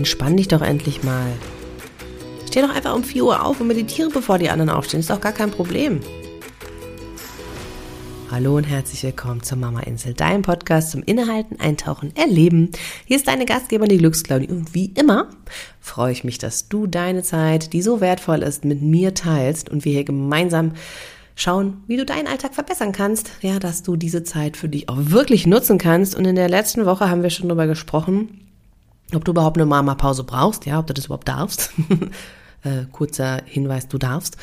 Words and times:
Entspann 0.00 0.38
dich 0.38 0.48
doch 0.48 0.62
endlich 0.62 1.02
mal. 1.02 1.30
Steh 2.48 2.62
doch 2.62 2.74
einfach 2.74 2.94
um 2.94 3.04
4 3.04 3.22
Uhr 3.22 3.44
auf 3.44 3.60
und 3.60 3.66
meditiere, 3.66 4.08
bevor 4.08 4.38
die 4.38 4.48
anderen 4.48 4.70
aufstehen. 4.70 5.00
Ist 5.00 5.10
doch 5.10 5.20
gar 5.20 5.32
kein 5.32 5.50
Problem. 5.50 6.00
Hallo 8.30 8.56
und 8.56 8.64
herzlich 8.64 9.02
willkommen 9.02 9.42
zur 9.42 9.58
Mama 9.58 9.80
Insel, 9.80 10.14
deinem 10.14 10.40
Podcast 10.40 10.92
zum 10.92 11.02
Innehalten, 11.02 11.60
Eintauchen, 11.60 12.16
Erleben. 12.16 12.70
Hier 13.04 13.18
ist 13.18 13.28
deine 13.28 13.44
Gastgeberin, 13.44 13.90
die 13.90 13.98
Glücksclaudi. 13.98 14.46
Und 14.46 14.74
wie 14.74 14.86
immer 14.86 15.28
freue 15.80 16.12
ich 16.12 16.24
mich, 16.24 16.38
dass 16.38 16.70
du 16.70 16.86
deine 16.86 17.22
Zeit, 17.22 17.74
die 17.74 17.82
so 17.82 18.00
wertvoll 18.00 18.42
ist, 18.42 18.64
mit 18.64 18.80
mir 18.80 19.12
teilst 19.12 19.68
und 19.68 19.84
wir 19.84 19.92
hier 19.92 20.04
gemeinsam 20.04 20.72
schauen, 21.34 21.84
wie 21.88 21.98
du 21.98 22.06
deinen 22.06 22.26
Alltag 22.26 22.54
verbessern 22.54 22.92
kannst. 22.92 23.32
Ja, 23.42 23.58
dass 23.58 23.82
du 23.82 23.96
diese 23.96 24.24
Zeit 24.24 24.56
für 24.56 24.70
dich 24.70 24.88
auch 24.88 24.96
wirklich 24.96 25.46
nutzen 25.46 25.76
kannst. 25.76 26.14
Und 26.14 26.24
in 26.24 26.36
der 26.36 26.48
letzten 26.48 26.86
Woche 26.86 27.10
haben 27.10 27.22
wir 27.22 27.28
schon 27.28 27.50
darüber 27.50 27.66
gesprochen, 27.66 28.49
ob 29.16 29.24
du 29.24 29.32
überhaupt 29.32 29.58
eine 29.58 29.66
Mama-Pause 29.66 30.24
brauchst, 30.24 30.66
ja, 30.66 30.78
ob 30.78 30.86
du 30.86 30.94
das 30.94 31.06
überhaupt 31.06 31.28
darfst. 31.28 31.72
äh, 32.62 32.84
kurzer 32.92 33.42
Hinweis, 33.46 33.88
du 33.88 33.98
darfst. 33.98 34.36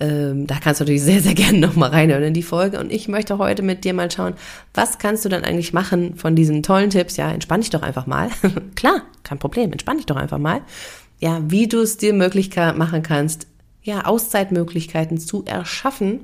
Ähm, 0.00 0.46
da 0.46 0.56
kannst 0.56 0.80
du 0.80 0.84
natürlich 0.84 1.02
sehr, 1.02 1.20
sehr 1.20 1.34
gerne 1.34 1.58
nochmal 1.58 1.90
reinhören 1.90 2.24
in 2.24 2.34
die 2.34 2.42
Folge. 2.42 2.78
Und 2.78 2.92
ich 2.92 3.08
möchte 3.08 3.38
heute 3.38 3.62
mit 3.62 3.84
dir 3.84 3.94
mal 3.94 4.10
schauen, 4.10 4.34
was 4.72 4.98
kannst 4.98 5.24
du 5.24 5.28
dann 5.28 5.44
eigentlich 5.44 5.72
machen 5.72 6.16
von 6.16 6.36
diesen 6.36 6.62
tollen 6.62 6.90
Tipps? 6.90 7.16
Ja, 7.16 7.30
entspann 7.30 7.60
dich 7.60 7.70
doch 7.70 7.82
einfach 7.82 8.06
mal. 8.06 8.30
Klar, 8.74 9.02
kein 9.22 9.38
Problem, 9.38 9.72
entspann 9.72 9.96
dich 9.96 10.06
doch 10.06 10.16
einfach 10.16 10.38
mal. 10.38 10.60
Ja, 11.20 11.40
wie 11.46 11.68
du 11.68 11.80
es 11.80 11.96
dir 11.96 12.12
möglich 12.12 12.50
machen 12.56 13.02
kannst, 13.02 13.46
ja, 13.82 14.04
Auszeitmöglichkeiten 14.04 15.18
zu 15.18 15.44
erschaffen, 15.44 16.20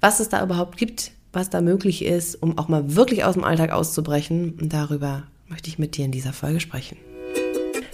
was 0.00 0.20
es 0.20 0.28
da 0.28 0.42
überhaupt 0.42 0.76
gibt, 0.76 1.12
was 1.32 1.50
da 1.50 1.60
möglich 1.60 2.04
ist, 2.04 2.42
um 2.42 2.58
auch 2.58 2.68
mal 2.68 2.94
wirklich 2.96 3.24
aus 3.24 3.34
dem 3.34 3.44
Alltag 3.44 3.72
auszubrechen. 3.72 4.58
Und 4.60 4.72
darüber 4.72 5.24
möchte 5.48 5.68
ich 5.68 5.78
mit 5.78 5.96
dir 5.96 6.04
in 6.04 6.12
dieser 6.12 6.32
Folge 6.32 6.60
sprechen. 6.60 6.96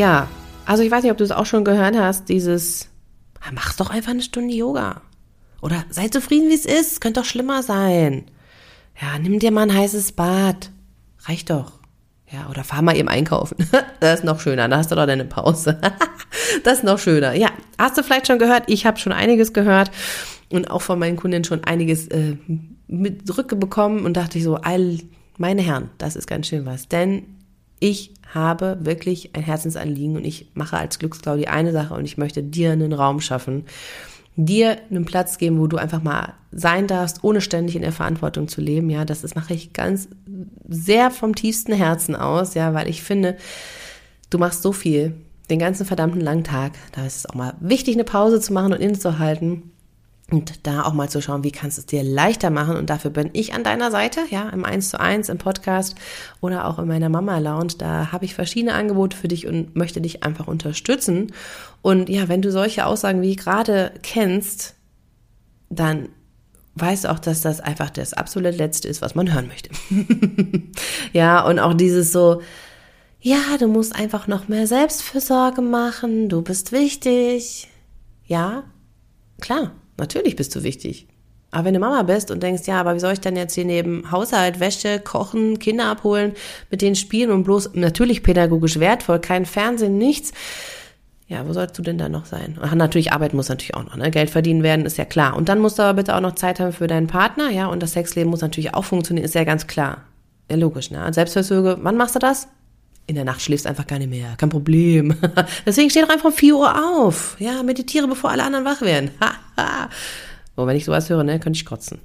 Ja, 0.00 0.28
also 0.64 0.82
ich 0.82 0.90
weiß 0.90 1.02
nicht, 1.02 1.12
ob 1.12 1.18
du 1.18 1.24
es 1.24 1.30
auch 1.30 1.44
schon 1.44 1.62
gehört 1.62 1.94
hast, 1.94 2.30
dieses, 2.30 2.88
mach 3.52 3.74
doch 3.74 3.90
einfach 3.90 4.12
eine 4.12 4.22
Stunde 4.22 4.54
Yoga. 4.54 5.02
Oder 5.60 5.84
sei 5.90 6.08
zufrieden, 6.08 6.48
wie 6.48 6.54
es 6.54 6.64
ist, 6.64 7.02
könnte 7.02 7.20
doch 7.20 7.26
schlimmer 7.26 7.62
sein. 7.62 8.24
Ja, 8.98 9.18
nimm 9.18 9.38
dir 9.38 9.50
mal 9.50 9.68
ein 9.68 9.74
heißes 9.74 10.12
Bad. 10.12 10.70
Reicht 11.24 11.50
doch. 11.50 11.80
Ja, 12.32 12.48
oder 12.48 12.64
fahr 12.64 12.80
mal 12.80 12.96
eben 12.96 13.10
einkaufen. 13.10 13.58
Das 14.00 14.20
ist 14.20 14.24
noch 14.24 14.40
schöner, 14.40 14.70
da 14.70 14.78
hast 14.78 14.90
du 14.90 14.94
doch 14.94 15.04
deine 15.04 15.26
Pause. 15.26 15.78
Das 16.64 16.78
ist 16.78 16.84
noch 16.84 16.98
schöner. 16.98 17.34
Ja, 17.34 17.50
hast 17.76 17.98
du 17.98 18.02
vielleicht 18.02 18.28
schon 18.28 18.38
gehört? 18.38 18.64
Ich 18.68 18.86
habe 18.86 18.96
schon 18.96 19.12
einiges 19.12 19.52
gehört 19.52 19.90
und 20.48 20.70
auch 20.70 20.80
von 20.80 20.98
meinen 20.98 21.16
Kunden 21.16 21.44
schon 21.44 21.62
einiges 21.64 22.08
äh, 22.08 22.38
mit 22.86 23.26
zurückbekommen 23.26 24.06
und 24.06 24.16
dachte 24.16 24.38
ich 24.38 24.44
so, 24.44 24.56
all 24.56 24.96
meine 25.36 25.60
Herren, 25.60 25.90
das 25.98 26.16
ist 26.16 26.26
ganz 26.26 26.46
schön 26.46 26.64
was. 26.64 26.88
Denn 26.88 27.36
ich 27.80 28.14
habe 28.34 28.78
wirklich 28.80 29.34
ein 29.34 29.42
Herzensanliegen 29.42 30.16
und 30.16 30.24
ich 30.24 30.50
mache 30.54 30.76
als 30.76 30.98
Glücksclaudi 30.98 31.46
eine 31.46 31.72
Sache 31.72 31.94
und 31.94 32.04
ich 32.04 32.18
möchte 32.18 32.42
dir 32.42 32.72
einen 32.72 32.92
Raum 32.92 33.20
schaffen, 33.20 33.64
dir 34.36 34.78
einen 34.90 35.04
Platz 35.04 35.38
geben, 35.38 35.58
wo 35.58 35.66
du 35.66 35.76
einfach 35.76 36.02
mal 36.02 36.34
sein 36.52 36.86
darfst, 36.86 37.22
ohne 37.22 37.40
ständig 37.40 37.76
in 37.76 37.82
der 37.82 37.92
Verantwortung 37.92 38.48
zu 38.48 38.60
leben. 38.60 38.90
Ja, 38.90 39.04
das, 39.04 39.22
das 39.22 39.34
mache 39.34 39.54
ich 39.54 39.72
ganz 39.72 40.08
sehr 40.68 41.10
vom 41.10 41.34
tiefsten 41.34 41.72
Herzen 41.72 42.16
aus, 42.16 42.54
ja, 42.54 42.74
weil 42.74 42.88
ich 42.88 43.02
finde, 43.02 43.36
du 44.30 44.38
machst 44.38 44.62
so 44.62 44.72
viel 44.72 45.14
den 45.50 45.58
ganzen 45.58 45.84
verdammten 45.84 46.20
langen 46.20 46.44
Tag. 46.44 46.72
Da 46.92 47.04
ist 47.04 47.16
es 47.18 47.26
auch 47.26 47.34
mal 47.34 47.54
wichtig, 47.60 47.94
eine 47.94 48.04
Pause 48.04 48.40
zu 48.40 48.52
machen 48.52 48.72
und 48.72 48.80
innezuhalten. 48.80 49.72
Und 50.30 50.66
da 50.66 50.84
auch 50.84 50.92
mal 50.92 51.08
zu 51.08 51.20
schauen, 51.20 51.42
wie 51.42 51.50
kannst 51.50 51.76
du 51.76 51.80
es 51.80 51.86
dir 51.86 52.04
leichter 52.04 52.50
machen. 52.50 52.76
Und 52.76 52.88
dafür 52.88 53.10
bin 53.10 53.30
ich 53.32 53.52
an 53.52 53.64
deiner 53.64 53.90
Seite, 53.90 54.20
ja, 54.30 54.48
im 54.50 54.64
1 54.64 54.90
zu 54.90 55.00
1, 55.00 55.28
im 55.28 55.38
Podcast 55.38 55.96
oder 56.40 56.66
auch 56.66 56.78
in 56.78 56.86
meiner 56.86 57.08
Mama 57.08 57.38
Lounge. 57.38 57.74
Da 57.78 58.12
habe 58.12 58.24
ich 58.24 58.34
verschiedene 58.34 58.74
Angebote 58.74 59.16
für 59.16 59.28
dich 59.28 59.46
und 59.48 59.74
möchte 59.74 60.00
dich 60.00 60.22
einfach 60.22 60.46
unterstützen. 60.46 61.32
Und 61.82 62.08
ja, 62.08 62.28
wenn 62.28 62.42
du 62.42 62.52
solche 62.52 62.86
Aussagen 62.86 63.22
wie 63.22 63.34
gerade 63.34 63.92
kennst, 64.02 64.76
dann 65.68 66.10
weißt 66.76 67.04
du 67.04 67.10
auch, 67.10 67.18
dass 67.18 67.40
das 67.40 67.60
einfach 67.60 67.90
das 67.90 68.12
absolut 68.12 68.56
Letzte 68.56 68.88
ist, 68.88 69.02
was 69.02 69.14
man 69.14 69.32
hören 69.32 69.48
möchte. 69.48 69.70
ja, 71.12 71.44
und 71.44 71.58
auch 71.58 71.74
dieses 71.74 72.12
so, 72.12 72.42
ja, 73.20 73.58
du 73.58 73.66
musst 73.68 73.94
einfach 73.94 74.26
noch 74.28 74.48
mehr 74.48 74.66
Selbstfürsorge 74.66 75.60
machen, 75.60 76.28
du 76.28 76.42
bist 76.42 76.72
wichtig. 76.72 77.68
Ja, 78.26 78.64
klar, 79.40 79.72
Natürlich 80.00 80.34
bist 80.34 80.54
du 80.56 80.62
wichtig. 80.62 81.06
Aber 81.50 81.66
wenn 81.66 81.74
du 81.74 81.80
Mama 81.80 82.02
bist 82.02 82.30
und 82.30 82.42
denkst, 82.42 82.66
ja, 82.66 82.80
aber 82.80 82.94
wie 82.94 83.00
soll 83.00 83.12
ich 83.12 83.20
denn 83.20 83.36
jetzt 83.36 83.54
hier 83.54 83.64
neben 83.64 84.10
Haushalt, 84.10 84.60
Wäsche, 84.60 85.00
Kochen, 85.00 85.58
Kinder 85.58 85.86
abholen, 85.86 86.32
mit 86.70 86.80
denen 86.80 86.96
spielen 86.96 87.30
und 87.30 87.44
bloß 87.44 87.74
natürlich 87.74 88.22
pädagogisch 88.22 88.78
wertvoll, 88.78 89.18
kein 89.18 89.46
Fernsehen, 89.46 89.98
nichts. 89.98 90.32
Ja, 91.26 91.46
wo 91.46 91.52
sollst 91.52 91.78
du 91.78 91.82
denn 91.82 91.98
da 91.98 92.08
noch 92.08 92.24
sein? 92.26 92.58
Ach, 92.60 92.74
natürlich, 92.74 93.12
Arbeit 93.12 93.34
muss 93.34 93.48
natürlich 93.48 93.74
auch 93.74 93.84
noch, 93.84 93.96
ne? 93.96 94.10
Geld 94.10 94.30
verdienen 94.30 94.62
werden, 94.62 94.86
ist 94.86 94.98
ja 94.98 95.04
klar. 95.04 95.36
Und 95.36 95.48
dann 95.48 95.60
musst 95.60 95.78
du 95.78 95.82
aber 95.82 95.94
bitte 95.94 96.16
auch 96.16 96.20
noch 96.20 96.34
Zeit 96.34 96.60
haben 96.60 96.72
für 96.72 96.86
deinen 96.86 97.06
Partner, 97.06 97.50
ja, 97.50 97.66
und 97.66 97.82
das 97.82 97.92
Sexleben 97.92 98.30
muss 98.30 98.40
natürlich 98.40 98.74
auch 98.74 98.84
funktionieren, 98.84 99.24
ist 99.24 99.34
ja 99.34 99.44
ganz 99.44 99.66
klar. 99.66 100.04
Ja, 100.50 100.56
logisch, 100.56 100.90
ne? 100.90 101.12
Selbstversorge, 101.12 101.78
wann 101.82 101.96
machst 101.96 102.14
du 102.14 102.18
das? 102.18 102.48
In 103.10 103.16
der 103.16 103.24
Nacht 103.24 103.42
schläfst 103.42 103.66
einfach 103.66 103.88
gar 103.88 103.98
nicht 103.98 104.08
mehr. 104.08 104.36
Kein 104.36 104.50
Problem. 104.50 105.16
Deswegen 105.66 105.90
steh 105.90 106.00
doch 106.00 106.10
einfach 106.10 106.26
um 106.26 106.32
4 106.32 106.54
Uhr 106.54 106.96
auf. 106.96 107.34
Ja, 107.40 107.60
meditiere, 107.64 108.06
bevor 108.06 108.30
alle 108.30 108.44
anderen 108.44 108.64
wach 108.64 108.82
werden. 108.82 109.10
Und 110.54 110.68
wenn 110.68 110.76
ich 110.76 110.84
sowas 110.84 111.10
höre, 111.10 111.24
ne, 111.24 111.40
könnte 111.40 111.56
ich 111.56 111.66
kotzen. 111.66 111.98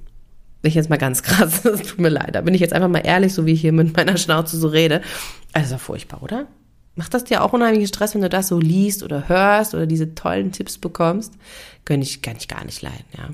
Bin 0.62 0.68
ich 0.68 0.74
jetzt 0.74 0.90
mal 0.90 0.96
ganz 0.96 1.22
krass. 1.22 1.64
Es 1.64 1.82
tut 1.82 2.00
mir 2.00 2.08
leid. 2.08 2.34
Da 2.34 2.40
bin 2.40 2.54
ich 2.54 2.60
jetzt 2.60 2.72
einfach 2.72 2.88
mal 2.88 3.06
ehrlich, 3.06 3.32
so 3.32 3.46
wie 3.46 3.52
ich 3.52 3.60
hier 3.60 3.70
mit 3.70 3.96
meiner 3.96 4.16
Schnauze 4.16 4.58
so 4.58 4.66
rede. 4.66 5.00
Also 5.52 5.78
furchtbar, 5.78 6.24
oder? 6.24 6.48
Macht 6.96 7.14
das 7.14 7.22
dir 7.22 7.44
auch 7.44 7.52
unheimlichen 7.52 7.86
Stress, 7.86 8.14
wenn 8.14 8.22
du 8.22 8.28
das 8.28 8.48
so 8.48 8.58
liest 8.58 9.04
oder 9.04 9.28
hörst 9.28 9.76
oder 9.76 9.86
diese 9.86 10.16
tollen 10.16 10.50
Tipps 10.50 10.76
bekommst? 10.76 11.34
Könnte 11.84 12.04
ich, 12.04 12.20
kann 12.20 12.34
ich 12.36 12.48
gar 12.48 12.64
nicht 12.64 12.82
leiden, 12.82 13.04
ja. 13.16 13.28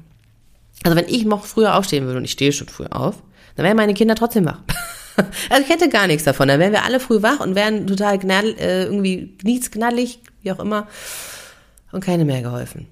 Also 0.85 0.95
wenn 0.95 1.09
ich 1.09 1.25
noch 1.25 1.47
früher 1.47 1.75
aufstehen 1.75 2.05
würde 2.05 2.19
und 2.19 2.25
ich 2.27 2.33
stehe 2.33 2.53
schon 2.53 2.69
früh 2.69 2.85
auf, 2.89 3.23
dann 3.57 3.65
wären 3.65 3.77
meine 3.77 3.95
Kinder 3.95 4.15
trotzdem 4.15 4.45
wach. 4.47 4.61
Also 5.51 5.63
ich 5.63 5.69
hätte 5.69 5.91
gar 5.91 6.07
nichts 6.07 6.25
davon. 6.25 6.49
Dann 6.49 6.59
wären 6.59 6.73
wir 6.73 6.85
alle 6.85 6.99
früh 6.99 7.21
wach 7.21 7.41
und 7.41 7.55
wären 7.55 7.87
total 7.87 8.19
gnall, 8.19 8.55
äh, 8.59 8.85
irgendwie 8.85 9.37
knietsknallig, 9.37 10.21
wie 10.41 10.53
auch 10.53 10.59
immer. 10.59 10.89
Und 11.93 12.03
keine 12.03 12.25
mehr 12.25 12.41
geholfen. 12.41 12.87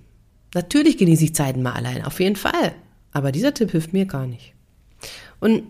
Natürlich 0.54 0.98
genieße 0.98 1.24
ich 1.24 1.34
Zeiten 1.34 1.62
mal 1.62 1.72
allein, 1.72 2.04
auf 2.04 2.20
jeden 2.20 2.36
Fall. 2.36 2.74
Aber 3.12 3.32
dieser 3.32 3.54
Tipp 3.54 3.70
hilft 3.70 3.94
mir 3.94 4.04
gar 4.04 4.26
nicht. 4.26 4.52
Und 5.40 5.62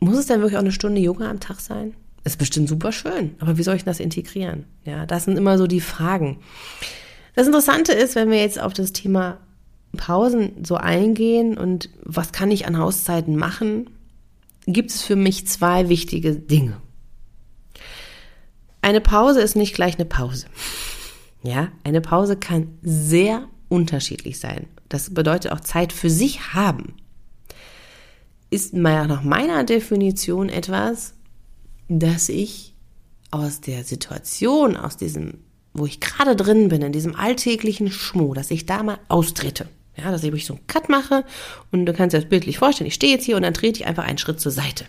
muss 0.00 0.18
es 0.18 0.26
denn 0.26 0.40
wirklich 0.40 0.56
auch 0.56 0.62
eine 0.62 0.72
Stunde 0.72 1.00
Yoga 1.00 1.30
am 1.30 1.40
Tag 1.40 1.60
sein? 1.60 1.94
Ist 2.24 2.38
bestimmt 2.38 2.68
super 2.68 2.90
schön, 2.90 3.36
aber 3.38 3.56
wie 3.56 3.62
soll 3.62 3.76
ich 3.76 3.84
das 3.84 4.00
integrieren? 4.00 4.64
Ja, 4.84 5.06
das 5.06 5.24
sind 5.24 5.38
immer 5.38 5.58
so 5.58 5.68
die 5.68 5.80
Fragen. 5.80 6.38
Das 7.36 7.46
Interessante 7.46 7.92
ist, 7.92 8.16
wenn 8.16 8.30
wir 8.30 8.40
jetzt 8.40 8.58
auf 8.58 8.72
das 8.72 8.92
Thema 8.92 9.38
Pausen 9.96 10.64
so 10.64 10.76
eingehen 10.76 11.58
und 11.58 11.90
was 12.02 12.32
kann 12.32 12.50
ich 12.50 12.66
an 12.66 12.78
Hauszeiten 12.78 13.36
machen, 13.36 13.90
gibt 14.66 14.90
es 14.90 15.02
für 15.02 15.16
mich 15.16 15.46
zwei 15.46 15.88
wichtige 15.88 16.34
Dinge. 16.34 16.80
Eine 18.82 19.00
Pause 19.00 19.40
ist 19.40 19.56
nicht 19.56 19.74
gleich 19.74 19.96
eine 19.96 20.06
Pause. 20.06 20.46
Ja, 21.42 21.68
eine 21.84 22.00
Pause 22.00 22.36
kann 22.36 22.76
sehr 22.82 23.46
unterschiedlich 23.68 24.40
sein. 24.40 24.66
Das 24.88 25.14
bedeutet 25.14 25.52
auch 25.52 25.60
Zeit 25.60 25.92
für 25.92 26.10
sich 26.10 26.54
haben. 26.54 26.94
Ist 28.50 28.74
nach 28.74 29.22
meiner 29.22 29.62
Definition 29.62 30.48
etwas, 30.48 31.14
dass 31.88 32.28
ich 32.28 32.74
aus 33.30 33.60
der 33.60 33.84
Situation, 33.84 34.76
aus 34.76 34.96
diesem, 34.96 35.34
wo 35.72 35.86
ich 35.86 36.00
gerade 36.00 36.34
drin 36.34 36.68
bin, 36.68 36.82
in 36.82 36.92
diesem 36.92 37.14
alltäglichen 37.14 37.90
Schmuh, 37.90 38.34
dass 38.34 38.50
ich 38.50 38.66
da 38.66 38.82
mal 38.82 38.98
austrete. 39.08 39.68
Ja, 39.96 40.10
dass 40.10 40.22
ich 40.22 40.46
so 40.46 40.54
einen 40.54 40.66
Cut 40.66 40.88
mache 40.88 41.24
und 41.72 41.86
du 41.86 41.92
kannst 41.94 42.14
dir 42.14 42.20
das 42.20 42.28
bildlich 42.28 42.58
vorstellen, 42.58 42.88
ich 42.88 42.94
stehe 42.94 43.14
jetzt 43.14 43.24
hier 43.24 43.36
und 43.36 43.42
dann 43.42 43.54
trete 43.54 43.80
ich 43.80 43.86
einfach 43.86 44.04
einen 44.04 44.18
Schritt 44.18 44.40
zur 44.40 44.52
Seite. 44.52 44.84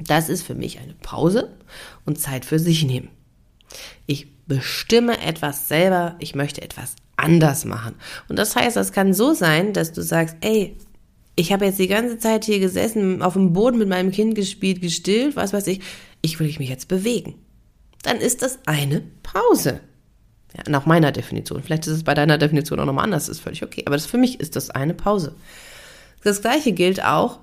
Das 0.00 0.28
ist 0.28 0.42
für 0.42 0.54
mich 0.54 0.80
eine 0.80 0.94
Pause 0.94 1.52
und 2.04 2.18
Zeit 2.18 2.44
für 2.44 2.58
sich 2.58 2.84
nehmen. 2.84 3.10
Ich 4.06 4.26
bestimme 4.46 5.20
etwas 5.20 5.68
selber, 5.68 6.16
ich 6.18 6.34
möchte 6.34 6.62
etwas 6.62 6.96
anders 7.16 7.64
machen. 7.64 7.94
Und 8.28 8.38
das 8.38 8.56
heißt, 8.56 8.76
das 8.76 8.92
kann 8.92 9.14
so 9.14 9.34
sein, 9.34 9.72
dass 9.72 9.92
du 9.92 10.02
sagst, 10.02 10.36
ey, 10.40 10.76
ich 11.36 11.52
habe 11.52 11.64
jetzt 11.64 11.78
die 11.78 11.88
ganze 11.88 12.18
Zeit 12.18 12.44
hier 12.44 12.58
gesessen, 12.58 13.22
auf 13.22 13.34
dem 13.34 13.52
Boden 13.52 13.78
mit 13.78 13.88
meinem 13.88 14.10
Kind 14.10 14.34
gespielt, 14.34 14.82
gestillt, 14.82 15.36
was 15.36 15.52
weiß 15.52 15.66
ich, 15.68 15.80
ich 16.20 16.38
will 16.40 16.54
mich 16.58 16.68
jetzt 16.68 16.88
bewegen. 16.88 17.34
dann 18.02 18.16
ist 18.16 18.42
das 18.42 18.58
eine 18.66 19.02
Pause. 19.22 19.80
Ja, 20.56 20.70
nach 20.70 20.86
meiner 20.86 21.12
Definition. 21.12 21.62
Vielleicht 21.62 21.86
ist 21.86 21.94
es 21.94 22.04
bei 22.04 22.14
deiner 22.14 22.36
Definition 22.38 22.78
auch 22.80 22.84
nochmal 22.84 23.04
anders, 23.04 23.28
ist 23.28 23.40
völlig 23.40 23.62
okay. 23.62 23.82
Aber 23.86 23.96
das, 23.96 24.06
für 24.06 24.18
mich 24.18 24.40
ist 24.40 24.56
das 24.56 24.70
eine 24.70 24.94
Pause. 24.94 25.34
Das 26.22 26.42
gleiche 26.42 26.72
gilt 26.72 27.04
auch, 27.04 27.40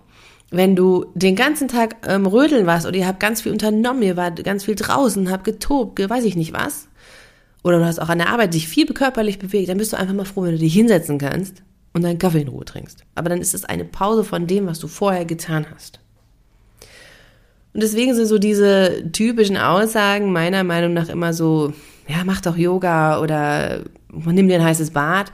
wenn 0.52 0.76
du 0.76 1.06
den 1.14 1.36
ganzen 1.36 1.68
Tag 1.68 1.96
ähm, 2.08 2.26
rödeln 2.26 2.66
warst 2.66 2.88
oder 2.88 2.98
ihr 2.98 3.08
habt 3.08 3.20
ganz 3.20 3.42
viel 3.42 3.52
unternommen, 3.52 4.02
ihr 4.02 4.18
wart 4.18 4.44
ganz 4.44 4.66
viel 4.66 4.76
draußen, 4.76 5.30
habt 5.30 5.44
getobt, 5.44 6.00
weiß 6.00 6.24
ich 6.24 6.36
nicht 6.36 6.54
was. 6.54 6.88
Oder 7.64 7.80
du 7.80 7.86
hast 7.86 8.00
auch 8.00 8.10
an 8.10 8.20
der 8.20 8.30
Arbeit 8.30 8.54
dich 8.54 8.68
viel 8.68 8.86
körperlich 8.88 9.38
bewegt, 9.38 9.70
dann 9.70 9.78
bist 9.78 9.94
du 9.94 9.98
einfach 9.98 10.14
mal 10.14 10.26
froh, 10.26 10.44
wenn 10.44 10.54
du 10.54 10.58
dich 10.58 10.74
hinsetzen 10.74 11.18
kannst 11.18 11.62
und 11.94 12.04
deinen 12.04 12.20
Kaffee 12.20 12.42
in 12.42 12.48
Ruhe 12.48 12.66
trinkst. 12.66 13.04
Aber 13.16 13.30
dann 13.30 13.42
ist 13.42 13.54
es 13.54 13.66
eine 13.66 13.86
Pause 13.86 14.24
von 14.24 14.48
dem, 14.48 14.66
was 14.66 14.80
du 14.80 14.88
vorher 14.88 15.26
getan 15.26 15.66
hast. 15.74 16.00
Und 17.74 17.84
deswegen 17.84 18.16
sind 18.16 18.26
so 18.26 18.40
diese 18.40 19.12
typischen 19.12 19.58
Aussagen 19.58 20.32
meiner 20.32 20.64
Meinung 20.64 20.94
nach 20.94 21.10
immer 21.10 21.34
so, 21.34 21.74
ja, 22.10 22.24
mach 22.26 22.42
doch 22.42 22.58
Yoga 22.58 23.20
oder 23.20 23.84
nimm 24.12 24.48
dir 24.48 24.56
ein 24.56 24.64
heißes 24.64 24.92
Bad. 24.92 25.32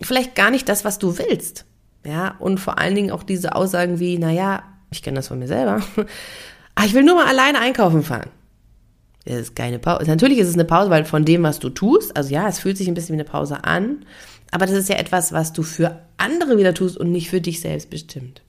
Vielleicht 0.00 0.34
gar 0.34 0.50
nicht 0.50 0.68
das, 0.68 0.84
was 0.84 0.98
du 0.98 1.16
willst. 1.18 1.64
Ja, 2.04 2.34
und 2.38 2.58
vor 2.58 2.78
allen 2.78 2.94
Dingen 2.94 3.10
auch 3.10 3.22
diese 3.22 3.54
Aussagen 3.54 4.00
wie, 4.00 4.18
naja, 4.18 4.64
ich 4.90 5.02
kenne 5.02 5.16
das 5.16 5.28
von 5.28 5.38
mir 5.38 5.48
selber. 5.48 5.80
Ah, 6.76 6.84
ich 6.86 6.94
will 6.94 7.02
nur 7.02 7.16
mal 7.16 7.26
alleine 7.26 7.58
einkaufen 7.58 8.02
fahren. 8.02 8.30
Das 9.26 9.34
ist 9.34 9.56
keine 9.56 9.78
Pause. 9.78 10.06
Natürlich 10.06 10.38
ist 10.38 10.48
es 10.48 10.54
eine 10.54 10.64
Pause, 10.64 10.88
weil 10.88 11.04
von 11.04 11.24
dem, 11.26 11.42
was 11.42 11.58
du 11.58 11.68
tust, 11.68 12.16
also 12.16 12.32
ja, 12.32 12.48
es 12.48 12.60
fühlt 12.60 12.78
sich 12.78 12.88
ein 12.88 12.94
bisschen 12.94 13.16
wie 13.16 13.20
eine 13.20 13.28
Pause 13.28 13.64
an, 13.64 14.06
aber 14.50 14.66
das 14.66 14.76
ist 14.76 14.88
ja 14.88 14.96
etwas, 14.96 15.32
was 15.32 15.52
du 15.52 15.62
für 15.62 16.00
andere 16.16 16.56
wieder 16.56 16.72
tust 16.72 16.96
und 16.96 17.10
nicht 17.12 17.28
für 17.28 17.40
dich 17.40 17.60
selbst 17.60 17.90
bestimmt. 17.90 18.40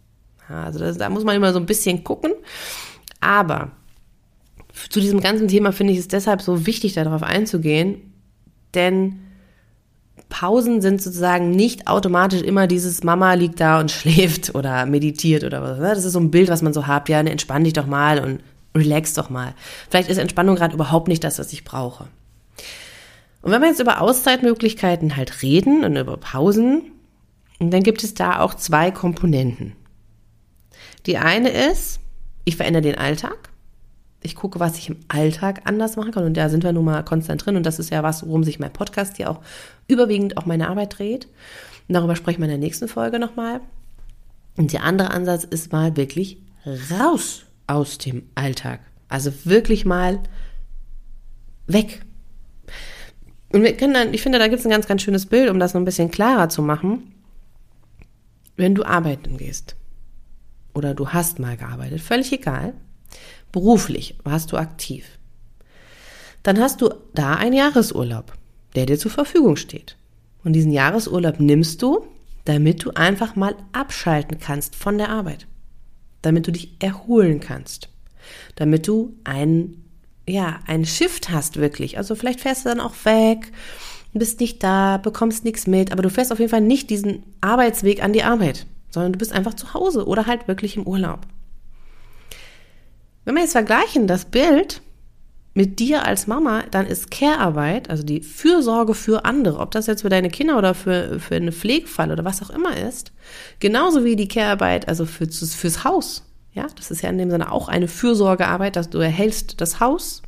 Also 0.47 0.79
das, 0.79 0.97
da 0.97 1.09
muss 1.09 1.25
man 1.25 1.35
immer 1.35 1.51
so 1.51 1.59
ein 1.59 1.65
bisschen 1.65 2.03
gucken. 2.03 2.31
Aber 3.19 3.71
zu 4.89 4.99
diesem 4.99 5.21
ganzen 5.21 5.47
Thema 5.47 5.71
finde 5.71 5.93
ich 5.93 5.99
es 5.99 6.07
deshalb 6.07 6.41
so 6.41 6.65
wichtig, 6.65 6.93
darauf 6.93 7.23
einzugehen, 7.23 8.13
denn 8.73 9.19
Pausen 10.29 10.81
sind 10.81 11.01
sozusagen 11.01 11.51
nicht 11.51 11.87
automatisch 11.87 12.41
immer 12.41 12.65
dieses 12.65 13.03
Mama 13.03 13.33
liegt 13.33 13.59
da 13.59 13.79
und 13.79 13.91
schläft 13.91 14.55
oder 14.55 14.85
meditiert 14.85 15.43
oder 15.43 15.61
was. 15.61 15.77
Das 15.77 16.05
ist 16.05 16.13
so 16.13 16.19
ein 16.19 16.31
Bild, 16.31 16.49
was 16.49 16.61
man 16.61 16.73
so 16.73 16.87
hat. 16.87 17.09
Ja, 17.09 17.21
ne, 17.21 17.31
entspann 17.31 17.63
dich 17.63 17.73
doch 17.73 17.85
mal 17.85 18.19
und 18.19 18.41
relax 18.75 19.13
doch 19.13 19.29
mal. 19.29 19.53
Vielleicht 19.89 20.09
ist 20.09 20.17
Entspannung 20.17 20.55
gerade 20.55 20.73
überhaupt 20.73 21.07
nicht 21.07 21.23
das, 21.23 21.37
was 21.37 21.51
ich 21.53 21.63
brauche. 21.63 22.07
Und 23.41 23.51
wenn 23.51 23.61
wir 23.61 23.69
jetzt 23.69 23.81
über 23.81 24.01
Auszeitmöglichkeiten 24.01 25.17
halt 25.17 25.41
reden 25.41 25.83
und 25.83 25.95
über 25.97 26.17
Pausen, 26.17 26.83
dann 27.59 27.83
gibt 27.83 28.03
es 28.03 28.13
da 28.13 28.39
auch 28.39 28.53
zwei 28.53 28.91
Komponenten. 28.91 29.73
Die 31.05 31.17
eine 31.17 31.49
ist, 31.49 31.99
ich 32.45 32.55
verändere 32.55 32.83
den 32.83 32.97
Alltag. 32.97 33.50
Ich 34.23 34.35
gucke, 34.35 34.59
was 34.59 34.77
ich 34.77 34.89
im 34.89 34.97
Alltag 35.07 35.61
anders 35.65 35.95
machen 35.95 36.11
kann. 36.11 36.25
Und 36.25 36.37
da 36.37 36.49
sind 36.49 36.63
wir 36.63 36.71
nun 36.73 36.85
mal 36.85 37.03
konstant 37.03 37.45
drin. 37.45 37.55
Und 37.55 37.65
das 37.65 37.79
ist 37.79 37.89
ja 37.89 38.03
was, 38.03 38.25
worum 38.25 38.43
sich 38.43 38.59
mein 38.59 38.73
Podcast 38.73 39.17
hier 39.17 39.29
auch 39.29 39.41
überwiegend 39.87 40.37
auch 40.37 40.45
meine 40.45 40.69
Arbeit 40.69 40.99
dreht. 40.99 41.27
Und 41.87 41.95
darüber 41.95 42.15
sprechen 42.15 42.39
wir 42.39 42.45
in 42.45 42.51
der 42.51 42.57
nächsten 42.59 42.87
Folge 42.87 43.19
nochmal. 43.19 43.61
Und 44.57 44.73
der 44.73 44.83
andere 44.83 45.11
Ansatz 45.11 45.43
ist 45.43 45.71
mal 45.71 45.97
wirklich 45.97 46.37
raus 46.91 47.43
aus 47.67 47.97
dem 47.97 48.23
Alltag. 48.35 48.81
Also 49.09 49.31
wirklich 49.45 49.85
mal 49.85 50.19
weg. 51.67 52.01
Und 53.51 53.63
wir 53.63 53.75
können 53.75 53.93
dann, 53.93 54.13
ich 54.13 54.21
finde, 54.21 54.39
da 54.39 54.47
gibt 54.47 54.59
es 54.59 54.65
ein 54.65 54.71
ganz, 54.71 54.87
ganz 54.87 55.01
schönes 55.01 55.25
Bild, 55.25 55.49
um 55.49 55.59
das 55.59 55.73
noch 55.73 55.81
ein 55.81 55.85
bisschen 55.85 56.11
klarer 56.11 56.49
zu 56.49 56.61
machen. 56.61 57.13
Wenn 58.55 58.75
du 58.75 58.83
arbeiten 58.83 59.37
gehst, 59.37 59.75
oder 60.73 60.93
du 60.93 61.09
hast 61.09 61.39
mal 61.39 61.57
gearbeitet, 61.57 62.01
völlig 62.01 62.31
egal. 62.31 62.73
Beruflich 63.51 64.15
warst 64.23 64.51
du 64.51 64.57
aktiv. 64.57 65.05
Dann 66.43 66.59
hast 66.59 66.81
du 66.81 66.93
da 67.13 67.35
einen 67.35 67.53
Jahresurlaub, 67.53 68.33
der 68.75 68.85
dir 68.85 68.97
zur 68.97 69.11
Verfügung 69.11 69.55
steht. 69.55 69.95
Und 70.43 70.53
diesen 70.53 70.71
Jahresurlaub 70.71 71.39
nimmst 71.39 71.81
du, 71.81 72.05
damit 72.45 72.83
du 72.83 72.91
einfach 72.91 73.35
mal 73.35 73.55
abschalten 73.73 74.39
kannst 74.39 74.75
von 74.75 74.97
der 74.97 75.09
Arbeit. 75.09 75.45
Damit 76.21 76.47
du 76.47 76.51
dich 76.51 76.75
erholen 76.79 77.39
kannst. 77.39 77.89
Damit 78.55 78.87
du 78.87 79.13
einen, 79.23 79.85
ja, 80.27 80.59
einen 80.65 80.85
Shift 80.85 81.29
hast 81.29 81.57
wirklich. 81.57 81.97
Also 81.97 82.15
vielleicht 82.15 82.41
fährst 82.41 82.65
du 82.65 82.69
dann 82.69 82.79
auch 82.79 82.95
weg, 83.03 83.51
bist 84.13 84.39
nicht 84.39 84.63
da, 84.63 84.97
bekommst 84.97 85.45
nichts 85.45 85.67
mit, 85.67 85.91
aber 85.91 86.01
du 86.01 86.09
fährst 86.09 86.31
auf 86.31 86.39
jeden 86.39 86.51
Fall 86.51 86.61
nicht 86.61 86.89
diesen 86.89 87.23
Arbeitsweg 87.41 88.03
an 88.03 88.13
die 88.13 88.23
Arbeit 88.23 88.65
sondern 88.91 89.13
du 89.13 89.19
bist 89.19 89.31
einfach 89.31 89.55
zu 89.55 89.73
Hause 89.73 90.05
oder 90.05 90.27
halt 90.27 90.47
wirklich 90.47 90.77
im 90.77 90.85
Urlaub. 90.85 91.21
Wenn 93.23 93.35
wir 93.35 93.41
jetzt 93.41 93.51
vergleichen 93.51 94.07
das 94.07 94.25
Bild 94.25 94.81
mit 95.53 95.79
dir 95.79 96.05
als 96.05 96.27
Mama, 96.27 96.63
dann 96.71 96.87
ist 96.87 97.11
Care-Arbeit, 97.11 97.89
also 97.89 98.03
die 98.03 98.21
Fürsorge 98.21 98.93
für 98.93 99.25
andere, 99.25 99.59
ob 99.59 99.71
das 99.71 99.87
jetzt 99.87 100.01
für 100.01 100.09
deine 100.09 100.29
Kinder 100.29 100.57
oder 100.57 100.73
für, 100.73 101.19
für 101.19 101.35
eine 101.35 101.51
Pflegefall 101.51 102.11
oder 102.11 102.23
was 102.23 102.41
auch 102.41 102.49
immer 102.49 102.77
ist, 102.77 103.11
genauso 103.59 104.05
wie 104.05 104.15
die 104.15 104.27
Care-Arbeit, 104.27 104.87
also 104.87 105.05
für, 105.05 105.27
fürs 105.27 105.83
Haus. 105.83 106.23
Ja, 106.53 106.67
das 106.75 106.91
ist 106.91 107.01
ja 107.01 107.09
in 107.09 107.17
dem 107.17 107.29
Sinne 107.29 107.51
auch 107.51 107.67
eine 107.67 107.87
Fürsorgearbeit, 107.87 108.75
dass 108.75 108.89
du 108.89 108.97
erhältst 108.97 109.61
das 109.61 109.79
Haus 109.79 110.21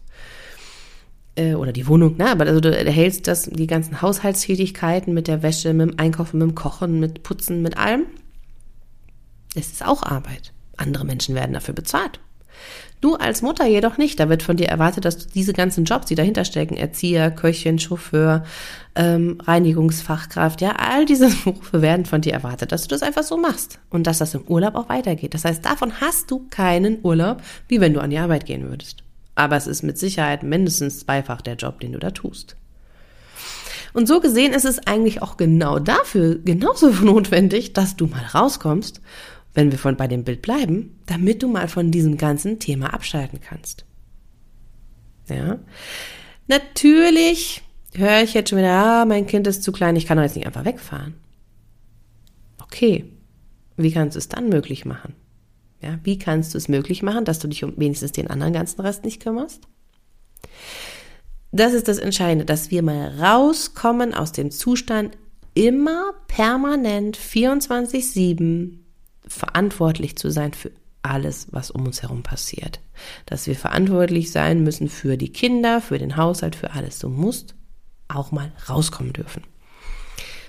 äh, 1.36 1.56
oder 1.56 1.72
die 1.72 1.88
Wohnung, 1.88 2.18
ne? 2.18 2.30
aber 2.30 2.46
also 2.46 2.60
du 2.60 2.76
erhältst 2.76 3.28
das, 3.28 3.44
die 3.44 3.68
ganzen 3.68 4.02
Haushaltstätigkeiten 4.02 5.14
mit 5.14 5.28
der 5.28 5.42
Wäsche, 5.42 5.74
mit 5.74 5.90
dem 5.90 6.00
Einkaufen, 6.00 6.38
mit 6.38 6.50
dem 6.50 6.56
Kochen, 6.56 7.00
mit 7.00 7.24
Putzen, 7.24 7.62
mit 7.62 7.78
allem. 7.78 8.06
Es 9.56 9.72
ist 9.72 9.86
auch 9.86 10.04
Arbeit. 10.04 10.54
Andere 10.78 11.06
Menschen 11.06 11.36
werden 11.36 11.54
dafür 11.54 11.74
bezahlt. 11.74 12.20
Du 13.04 13.16
als 13.16 13.42
Mutter 13.42 13.66
jedoch 13.66 13.98
nicht. 13.98 14.18
Da 14.20 14.30
wird 14.30 14.44
von 14.44 14.56
dir 14.56 14.70
erwartet, 14.70 15.04
dass 15.04 15.18
du 15.18 15.26
diese 15.34 15.52
ganzen 15.52 15.84
Jobs, 15.84 16.06
die 16.06 16.16
dahinter 16.16 16.46
stecken, 16.46 16.78
Erzieher, 16.78 17.32
Köchin, 17.32 17.78
Chauffeur, 17.78 18.46
ähm, 18.96 19.40
Reinigungsfachkraft, 19.44 20.62
ja, 20.62 20.78
all 20.78 21.06
diese 21.06 21.30
Berufe 21.44 21.82
werden 21.82 22.06
von 22.06 22.22
dir 22.22 22.32
erwartet, 22.32 22.72
dass 22.72 22.84
du 22.84 22.88
das 22.88 23.04
einfach 23.04 23.24
so 23.24 23.36
machst 23.36 23.80
und 23.90 24.08
dass 24.08 24.20
das 24.20 24.34
im 24.36 24.44
Urlaub 24.48 24.76
auch 24.76 24.88
weitergeht. 24.88 25.34
Das 25.34 25.44
heißt, 25.44 25.66
davon 25.66 26.00
hast 26.00 26.32
du 26.32 26.48
keinen 26.50 27.00
Urlaub, 27.04 27.42
wie 27.68 27.82
wenn 27.82 27.94
du 27.94 28.00
an 28.00 28.10
die 28.10 28.20
Arbeit 28.20 28.46
gehen 28.46 28.70
würdest. 28.70 29.04
Aber 29.36 29.58
es 29.58 29.68
ist 29.68 29.84
mit 29.84 29.98
Sicherheit 29.98 30.44
mindestens 30.44 31.00
zweifach 31.00 31.42
der 31.42 31.56
Job, 31.56 31.82
den 31.82 31.92
du 31.92 32.00
da 32.00 32.12
tust. 32.12 32.56
Und 33.94 34.08
so 34.08 34.22
gesehen 34.22 34.54
ist 34.54 34.66
es 34.66 34.88
eigentlich 34.88 35.22
auch 35.22 35.38
genau 35.38 35.80
dafür 35.80 36.40
genauso 36.40 36.90
notwendig, 37.02 37.74
dass 37.74 37.96
du 37.96 38.08
mal 38.08 38.24
rauskommst 38.34 39.02
wenn 39.54 39.72
wir 39.72 39.80
von 39.80 39.96
bei 39.96 40.08
dem 40.08 40.24
Bild 40.24 40.42
bleiben, 40.42 41.00
damit 41.06 41.44
du 41.44 41.48
mal 41.48 41.68
von 41.68 41.92
diesem 41.92 42.18
ganzen 42.18 42.60
Thema 42.60 42.94
abschalten 42.94 43.40
kannst. 43.40 43.86
Ja. 45.30 45.60
Natürlich 46.48 47.62
höre 47.96 48.24
ich 48.24 48.34
jetzt 48.34 48.50
schon 48.50 48.60
wieder, 48.60 48.72
ah, 48.72 49.06
mein 49.06 49.28
Kind 49.28 49.48
ist 49.48 49.64
zu 49.64 49.72
klein, 49.72 49.96
ich 49.96 50.06
kann 50.06 50.18
doch 50.18 50.24
jetzt 50.24 50.36
nicht 50.36 50.48
einfach 50.48 50.66
wegfahren. 50.66 51.14
Okay. 52.62 53.06
Wie 53.78 53.92
kannst 53.92 54.16
du 54.16 54.20
es 54.20 54.30
dann 54.30 54.50
möglich 54.50 54.86
machen? 54.86 55.16
Ja, 55.82 56.00
wie 56.04 56.18
kannst 56.18 56.54
du 56.54 56.58
es 56.58 56.68
möglich 56.68 57.04
machen, 57.04 57.26
dass 57.26 57.40
du 57.40 57.48
dich 57.48 57.64
um 57.64 57.74
wenigstens 57.78 58.12
den 58.12 58.30
anderen 58.30 58.54
ganzen 58.54 58.82
Rest 58.82 59.04
nicht 59.04 59.22
kümmerst? 59.22 59.62
Das 61.52 61.74
ist 61.74 61.88
das 61.88 61.98
Entscheidende, 61.98 62.46
dass 62.46 62.72
wir 62.72 62.82
mal 62.82 63.20
rauskommen 63.20 64.14
aus 64.14 64.32
dem 64.32 64.50
Zustand 64.50 65.18
immer 65.54 66.14
permanent 66.28 67.18
24-7 67.18 68.83
verantwortlich 69.28 70.18
zu 70.18 70.30
sein 70.30 70.54
für 70.54 70.72
alles, 71.02 71.48
was 71.52 71.70
um 71.70 71.86
uns 71.86 72.02
herum 72.02 72.24
passiert. 72.24 72.80
Dass 73.26 73.48
wir 73.48 73.56
verantwortlich 73.56 74.32
sein 74.32 74.64
müssen 74.64 74.90
für 74.90 75.18
die 75.18 75.32
Kinder, 75.32 75.82
für 75.82 75.98
den 75.98 76.18
Haushalt, 76.18 76.56
für 76.56 76.72
alles. 76.72 77.00
Du 77.00 77.10
musst 77.10 77.56
auch 78.08 78.32
mal 78.32 78.52
rauskommen 78.70 79.14
dürfen. 79.14 79.44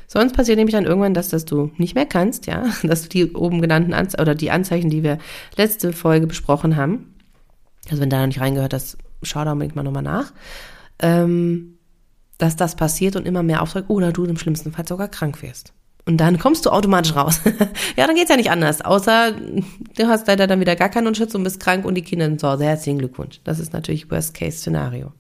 Sonst 0.07 0.35
passiert 0.35 0.59
nämlich 0.59 0.75
dann 0.75 0.85
irgendwann, 0.85 1.15
dass, 1.15 1.29
dass 1.31 1.45
du 1.45 1.73
nicht 1.77 1.95
mehr 1.95 2.07
kannst, 2.07 2.47
ja, 2.47 2.67
dass 2.83 3.03
du 3.03 3.09
die 3.09 3.33
oben 3.33 3.61
genannten 3.61 3.95
Anze 3.95 4.19
oder 4.19 4.35
die 4.35 4.51
Anzeichen, 4.51 4.91
die 4.91 5.03
wir 5.03 5.19
letzte 5.57 5.93
Folge 5.93 6.27
besprochen 6.27 6.77
haben, 6.77 7.15
also 7.91 8.01
wenn 8.01 8.11
da 8.11 8.21
noch 8.21 8.27
nicht 8.27 8.41
reingehört 8.41 8.75
hast, 8.75 8.99
schau 9.23 9.45
da 9.45 9.53
unbedingt 9.53 9.77
mal 9.77 9.83
nochmal 9.83 10.03
nach, 10.03 10.33
ähm, 11.01 11.79
dass 12.39 12.57
das 12.57 12.77
passiert 12.77 13.17
und 13.17 13.27
immer 13.27 13.43
mehr 13.43 13.63
auftritt 13.63 13.87
oder 13.89 14.13
du 14.13 14.25
im 14.25 14.37
schlimmsten 14.37 14.73
Fall 14.73 14.87
sogar 14.87 15.09
krank 15.09 15.43
wirst. 15.43 15.73
Und 16.07 16.19
dann 16.19 16.39
kommst 16.39 16.67
du 16.67 16.71
automatisch 16.71 17.17
raus. 17.17 17.41
ja, 17.97 18.07
dann 18.07 18.15
geht's 18.15 18.29
ja 18.29 18.37
nicht 18.37 18.51
anders. 18.51 18.83
Außer 18.83 19.33
du 19.33 20.07
hast 20.07 20.27
leider 20.27 20.47
dann 20.47 20.61
wieder 20.61 20.77
gar 20.77 20.91
keinen 20.91 21.15
Schutz 21.15 21.35
und 21.35 21.45
bist 21.45 21.61
krank 21.61 21.87
und 21.87 21.95
die 21.95 22.03
Kinder 22.03 22.27
sind 22.27 22.41
zu 22.41 22.49
Hause. 22.49 22.65
Herzlichen 22.65 22.99
Glückwunsch. 22.99 23.41
Das 23.45 23.59
ist 23.59 23.73
natürlich 23.73 24.11
Worst-Case-Szenario. 24.11 25.13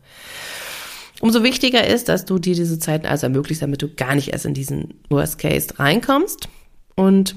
Umso 1.20 1.42
wichtiger 1.42 1.86
ist, 1.86 2.10
dass 2.10 2.26
du 2.26 2.38
dir 2.38 2.54
diese 2.54 2.78
Zeiten 2.78 3.06
also 3.06 3.26
ermöglicht, 3.26 3.62
damit 3.62 3.80
du 3.80 3.88
gar 3.88 4.14
nicht 4.14 4.28
erst 4.28 4.44
in 4.44 4.52
diesen 4.52 4.94
Worst-Case 5.08 5.78
reinkommst. 5.78 6.48
Und 6.96 7.34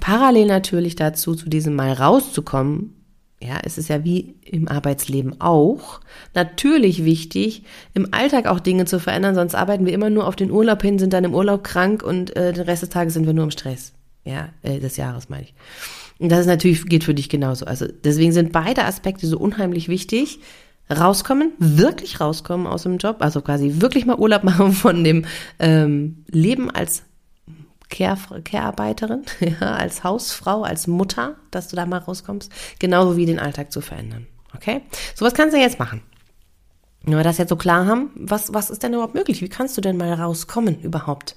parallel 0.00 0.46
natürlich 0.46 0.96
dazu, 0.96 1.36
zu 1.36 1.48
diesem 1.48 1.76
Mal 1.76 1.92
rauszukommen, 1.92 2.94
ja, 3.40 3.60
es 3.62 3.78
ist 3.78 3.88
ja 3.88 4.04
wie 4.04 4.34
im 4.44 4.66
Arbeitsleben 4.68 5.40
auch 5.40 6.00
natürlich 6.34 7.04
wichtig, 7.04 7.62
im 7.94 8.12
Alltag 8.12 8.46
auch 8.46 8.58
Dinge 8.58 8.84
zu 8.84 8.98
verändern, 8.98 9.34
sonst 9.34 9.54
arbeiten 9.54 9.86
wir 9.86 9.92
immer 9.92 10.10
nur 10.10 10.26
auf 10.26 10.34
den 10.34 10.50
Urlaub 10.50 10.82
hin, 10.82 10.98
sind 10.98 11.12
dann 11.12 11.24
im 11.24 11.34
Urlaub 11.34 11.62
krank 11.62 12.02
und 12.02 12.34
äh, 12.36 12.52
den 12.52 12.64
Rest 12.64 12.82
des 12.82 12.90
Tages 12.90 13.14
sind 13.14 13.26
wir 13.26 13.32
nur 13.32 13.44
im 13.44 13.50
Stress. 13.50 13.92
Ja, 14.24 14.48
äh, 14.62 14.80
des 14.80 14.96
Jahres 14.96 15.28
meine 15.28 15.44
ich. 15.44 15.54
Und 16.18 16.30
das 16.30 16.40
ist 16.40 16.46
natürlich 16.46 16.84
geht 16.86 17.04
für 17.04 17.14
dich 17.14 17.28
genauso. 17.28 17.64
Also 17.64 17.86
deswegen 18.04 18.32
sind 18.32 18.52
beide 18.52 18.84
Aspekte 18.84 19.26
so 19.26 19.38
unheimlich 19.38 19.88
wichtig. 19.88 20.40
rauskommen, 20.90 21.52
wirklich 21.58 22.20
rauskommen 22.20 22.66
aus 22.66 22.82
dem 22.82 22.98
Job, 22.98 23.18
also 23.20 23.40
quasi 23.40 23.74
wirklich 23.80 24.04
mal 24.04 24.18
Urlaub 24.18 24.42
machen 24.50 24.72
von 24.72 25.04
dem 25.04 25.26
ähm, 25.60 26.24
Leben 26.28 26.70
als 26.70 27.04
Care-Arbeiterin, 27.88 29.24
ja, 29.40 29.72
als 29.74 30.04
Hausfrau, 30.04 30.62
als 30.62 30.86
Mutter, 30.86 31.36
dass 31.50 31.68
du 31.68 31.76
da 31.76 31.86
mal 31.86 31.98
rauskommst, 31.98 32.52
genauso 32.78 33.16
wie 33.16 33.26
den 33.26 33.38
Alltag 33.38 33.72
zu 33.72 33.80
verändern. 33.80 34.26
Okay? 34.54 34.82
So 35.14 35.24
was 35.24 35.34
kannst 35.34 35.54
du 35.54 35.60
jetzt 35.60 35.78
machen. 35.78 36.02
Wenn 37.02 37.16
wir 37.16 37.24
das 37.24 37.38
jetzt 37.38 37.48
so 37.50 37.56
klar 37.56 37.86
haben, 37.86 38.10
was, 38.14 38.52
was 38.52 38.70
ist 38.70 38.82
denn 38.82 38.92
überhaupt 38.92 39.14
möglich? 39.14 39.40
Wie 39.40 39.48
kannst 39.48 39.76
du 39.76 39.80
denn 39.80 39.96
mal 39.96 40.12
rauskommen 40.12 40.80
überhaupt? 40.82 41.36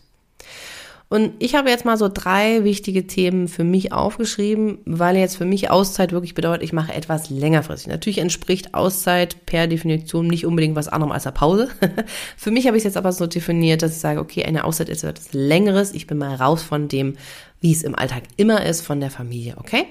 Und 1.12 1.34
ich 1.40 1.56
habe 1.56 1.70
jetzt 1.70 1.84
mal 1.84 1.98
so 1.98 2.08
drei 2.08 2.64
wichtige 2.64 3.06
Themen 3.06 3.50
für 3.50 3.66
mich 3.66 3.92
aufgeschrieben, 3.92 4.78
weil 4.86 5.18
jetzt 5.18 5.36
für 5.36 5.44
mich 5.44 5.70
Auszeit 5.70 6.14
wirklich 6.14 6.36
bedeutet, 6.36 6.64
ich 6.64 6.72
mache 6.72 6.94
etwas 6.94 7.30
längerfristig. 7.30 7.92
Natürlich 7.92 8.20
entspricht 8.20 8.74
Auszeit 8.74 9.46
per 9.46 9.68
Definition 9.68 10.28
nicht 10.28 10.46
unbedingt 10.46 10.78
was 10.78 10.88
anderem 10.88 11.12
als 11.12 11.28
eine 11.28 11.34
Pause. 11.34 11.68
für 12.38 12.52
mich 12.52 12.66
habe 12.66 12.78
ich 12.78 12.82
es 12.82 12.86
jetzt 12.86 12.96
aber 12.96 13.12
so 13.12 13.28
definiert, 13.28 13.82
dass 13.82 13.92
ich 13.92 13.98
sage, 13.98 14.22
okay, 14.22 14.46
eine 14.46 14.64
Auszeit 14.64 14.88
ist 14.88 15.04
etwas 15.04 15.34
Längeres. 15.34 15.94
Ich 15.94 16.08
bin 16.08 16.18
mal 16.18 16.34
raus 16.34 16.64
von 16.64 16.88
dem, 16.88 17.18
wie 17.60 17.74
es 17.74 17.84
im 17.84 17.94
Alltag 17.94 18.24
immer 18.38 18.66
ist, 18.66 18.80
von 18.80 19.02
der 19.02 19.12
Familie, 19.12 19.56
okay? 19.58 19.88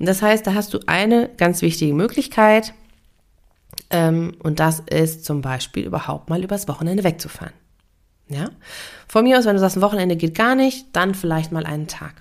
Und 0.00 0.06
das 0.06 0.22
heißt, 0.22 0.44
da 0.44 0.54
hast 0.54 0.74
du 0.74 0.80
eine 0.88 1.30
ganz 1.36 1.62
wichtige 1.62 1.94
Möglichkeit, 1.94 2.74
ähm, 3.90 4.34
und 4.42 4.58
das 4.58 4.80
ist 4.90 5.24
zum 5.24 5.40
Beispiel 5.40 5.84
überhaupt 5.84 6.28
mal 6.28 6.42
übers 6.42 6.66
Wochenende 6.66 7.04
wegzufahren. 7.04 7.52
Ja? 8.28 8.50
Von 9.08 9.24
mir 9.24 9.38
aus, 9.38 9.46
wenn 9.46 9.54
du 9.54 9.60
sagst, 9.60 9.76
ein 9.76 9.82
Wochenende 9.82 10.16
geht 10.16 10.34
gar 10.34 10.54
nicht, 10.54 10.86
dann 10.92 11.14
vielleicht 11.14 11.52
mal 11.52 11.66
einen 11.66 11.86
Tag. 11.86 12.14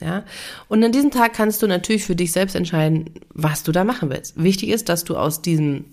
Ja? 0.00 0.24
Und 0.68 0.82
an 0.84 0.92
diesem 0.92 1.10
Tag 1.10 1.32
kannst 1.34 1.62
du 1.62 1.66
natürlich 1.66 2.04
für 2.04 2.16
dich 2.16 2.32
selbst 2.32 2.56
entscheiden, 2.56 3.10
was 3.32 3.62
du 3.62 3.72
da 3.72 3.84
machen 3.84 4.10
willst. 4.10 4.42
Wichtig 4.42 4.70
ist, 4.70 4.88
dass 4.88 5.04
du 5.04 5.16
aus 5.16 5.42
diesem 5.42 5.86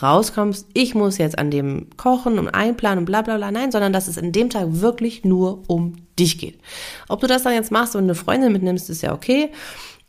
rauskommst, 0.00 0.68
ich 0.72 0.94
muss 0.94 1.18
jetzt 1.18 1.38
an 1.38 1.50
dem 1.50 1.88
kochen 1.96 2.38
und 2.38 2.48
einplanen 2.48 3.00
und 3.00 3.04
bla 3.06 3.22
bla 3.22 3.36
bla, 3.36 3.50
nein, 3.50 3.72
sondern 3.72 3.92
dass 3.92 4.06
es 4.06 4.16
in 4.16 4.30
dem 4.30 4.48
Tag 4.50 4.66
wirklich 4.68 5.24
nur 5.24 5.68
um 5.68 5.96
dich 6.18 6.38
geht. 6.38 6.60
Ob 7.08 7.20
du 7.20 7.26
das 7.26 7.42
dann 7.42 7.54
jetzt 7.54 7.72
machst 7.72 7.96
und 7.96 8.04
eine 8.04 8.14
Freundin 8.14 8.52
mitnimmst, 8.52 8.88
ist 8.88 9.02
ja 9.02 9.12
okay. 9.12 9.50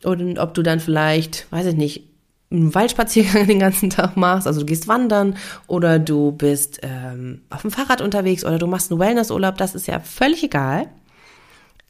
Und 0.04 0.38
ob 0.38 0.54
du 0.54 0.62
dann 0.62 0.80
vielleicht, 0.80 1.50
weiß 1.50 1.66
ich 1.66 1.76
nicht, 1.76 2.11
einen 2.52 2.74
Waldspaziergang 2.74 3.46
den 3.48 3.58
ganzen 3.58 3.90
Tag 3.90 4.16
machst, 4.16 4.46
also 4.46 4.60
du 4.60 4.66
gehst 4.66 4.88
wandern 4.88 5.36
oder 5.66 5.98
du 5.98 6.32
bist 6.32 6.80
ähm, 6.82 7.42
auf 7.50 7.62
dem 7.62 7.70
Fahrrad 7.70 8.00
unterwegs 8.00 8.44
oder 8.44 8.58
du 8.58 8.66
machst 8.66 8.90
einen 8.90 9.00
Wellnessurlaub, 9.00 9.56
das 9.56 9.74
ist 9.74 9.86
ja 9.86 10.00
völlig 10.00 10.44
egal. 10.44 10.88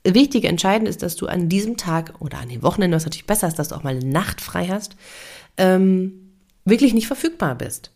Wichtig, 0.04 0.44
entscheidend 0.44 0.88
ist, 0.88 1.02
dass 1.02 1.14
du 1.14 1.26
an 1.26 1.48
diesem 1.48 1.76
Tag 1.76 2.14
oder 2.18 2.38
an 2.38 2.48
den 2.48 2.62
Wochenenden, 2.62 2.96
was 2.96 3.04
natürlich 3.04 3.26
besser 3.26 3.46
ist, 3.46 3.58
dass 3.58 3.68
du 3.68 3.76
auch 3.76 3.84
mal 3.84 3.94
eine 3.96 4.04
Nacht 4.04 4.40
frei 4.40 4.66
hast, 4.66 4.96
ähm, 5.56 6.32
wirklich 6.64 6.92
nicht 6.92 7.06
verfügbar 7.06 7.54
bist, 7.54 7.92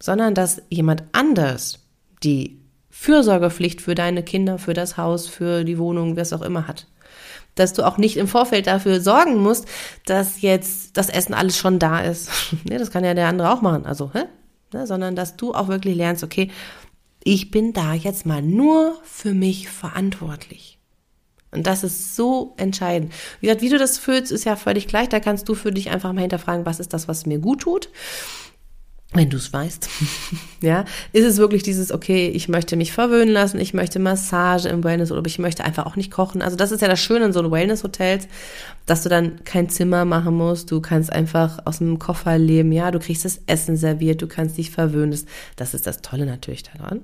sondern 0.00 0.34
dass 0.34 0.62
jemand 0.68 1.02
anders 1.12 1.80
die 2.22 2.60
Fürsorgepflicht 2.90 3.80
für 3.80 3.96
deine 3.96 4.22
Kinder, 4.22 4.58
für 4.58 4.74
das 4.74 4.96
Haus, 4.96 5.26
für 5.26 5.64
die 5.64 5.78
Wohnung, 5.78 6.16
was 6.16 6.32
auch 6.32 6.42
immer 6.42 6.68
hat 6.68 6.86
dass 7.54 7.72
du 7.72 7.86
auch 7.86 7.98
nicht 7.98 8.16
im 8.16 8.28
Vorfeld 8.28 8.66
dafür 8.66 9.00
sorgen 9.00 9.36
musst, 9.36 9.66
dass 10.06 10.40
jetzt 10.40 10.96
das 10.96 11.08
Essen 11.08 11.34
alles 11.34 11.56
schon 11.56 11.78
da 11.78 12.00
ist. 12.00 12.30
nee, 12.64 12.78
das 12.78 12.90
kann 12.90 13.04
ja 13.04 13.14
der 13.14 13.28
andere 13.28 13.50
auch 13.50 13.62
machen. 13.62 13.86
Also, 13.86 14.10
hä? 14.12 14.24
Ne, 14.72 14.86
sondern 14.86 15.14
dass 15.14 15.36
du 15.36 15.54
auch 15.54 15.68
wirklich 15.68 15.94
lernst, 15.96 16.24
okay, 16.24 16.50
ich 17.24 17.50
bin 17.50 17.72
da 17.72 17.92
jetzt 17.92 18.24
mal 18.24 18.42
nur 18.42 18.96
für 19.04 19.34
mich 19.34 19.68
verantwortlich. 19.68 20.78
Und 21.50 21.66
das 21.66 21.84
ist 21.84 22.16
so 22.16 22.54
entscheidend. 22.56 23.12
Wie 23.40 23.46
gesagt, 23.46 23.60
wie 23.60 23.68
du 23.68 23.76
das 23.76 23.98
fühlst, 23.98 24.32
ist 24.32 24.44
ja 24.44 24.56
völlig 24.56 24.88
gleich. 24.88 25.10
Da 25.10 25.20
kannst 25.20 25.46
du 25.48 25.54
für 25.54 25.70
dich 25.70 25.90
einfach 25.90 26.14
mal 26.14 26.22
hinterfragen, 26.22 26.64
was 26.64 26.80
ist 26.80 26.94
das, 26.94 27.08
was 27.08 27.26
mir 27.26 27.38
gut 27.38 27.60
tut 27.60 27.90
wenn 29.14 29.28
du 29.28 29.36
es 29.36 29.52
weißt, 29.52 29.88
ja, 30.62 30.84
ist 31.12 31.24
es 31.24 31.36
wirklich 31.38 31.62
dieses, 31.62 31.92
okay, 31.92 32.28
ich 32.28 32.48
möchte 32.48 32.76
mich 32.76 32.92
verwöhnen 32.92 33.32
lassen, 33.32 33.60
ich 33.60 33.74
möchte 33.74 33.98
Massage 33.98 34.68
im 34.68 34.84
Wellness 34.84 35.12
oder 35.12 35.22
ich 35.26 35.38
möchte 35.38 35.64
einfach 35.64 35.86
auch 35.86 35.96
nicht 35.96 36.10
kochen. 36.10 36.40
Also 36.40 36.56
das 36.56 36.72
ist 36.72 36.80
ja 36.80 36.88
das 36.88 37.00
Schöne 37.00 37.26
in 37.26 37.32
so 37.32 37.50
Wellness-Hotels, 37.50 38.26
dass 38.86 39.02
du 39.02 39.08
dann 39.08 39.44
kein 39.44 39.68
Zimmer 39.68 40.04
machen 40.04 40.34
musst, 40.34 40.70
du 40.70 40.80
kannst 40.80 41.12
einfach 41.12 41.60
aus 41.66 41.80
einem 41.80 41.98
Koffer 41.98 42.38
leben, 42.38 42.72
ja, 42.72 42.90
du 42.90 42.98
kriegst 42.98 43.24
das 43.24 43.40
Essen 43.46 43.76
serviert, 43.76 44.22
du 44.22 44.26
kannst 44.26 44.56
dich 44.56 44.70
verwöhnen. 44.70 45.18
Das 45.56 45.74
ist 45.74 45.86
das 45.86 46.00
Tolle 46.00 46.24
natürlich 46.24 46.62
daran. 46.62 47.02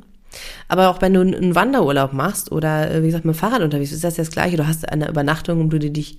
Aber 0.68 0.88
auch 0.88 1.00
wenn 1.00 1.14
du 1.14 1.20
einen 1.20 1.54
Wanderurlaub 1.54 2.12
machst 2.12 2.52
oder, 2.52 2.90
äh, 2.90 3.02
wie 3.02 3.06
gesagt, 3.06 3.24
mit 3.24 3.34
dem 3.34 3.38
Fahrrad 3.38 3.62
unterwegs 3.62 3.92
ist 3.92 4.04
das 4.04 4.16
ja 4.16 4.24
das 4.24 4.32
Gleiche. 4.32 4.56
Du 4.56 4.66
hast 4.66 4.88
eine 4.88 5.08
Übernachtung, 5.08 5.60
um 5.60 5.70
du 5.70 5.78
dich 5.78 6.18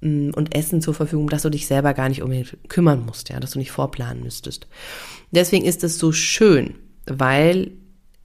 und 0.00 0.54
Essen 0.54 0.80
zur 0.80 0.94
Verfügung, 0.94 1.28
dass 1.28 1.42
du 1.42 1.50
dich 1.50 1.66
selber 1.66 1.94
gar 1.94 2.08
nicht 2.08 2.22
unbedingt 2.22 2.56
kümmern 2.68 3.04
musst, 3.04 3.30
ja, 3.30 3.40
dass 3.40 3.52
du 3.52 3.58
nicht 3.58 3.72
vorplanen 3.72 4.22
müsstest. 4.22 4.68
Deswegen 5.30 5.64
ist 5.64 5.82
es 5.84 5.98
so 5.98 6.12
schön, 6.12 6.74
weil 7.06 7.72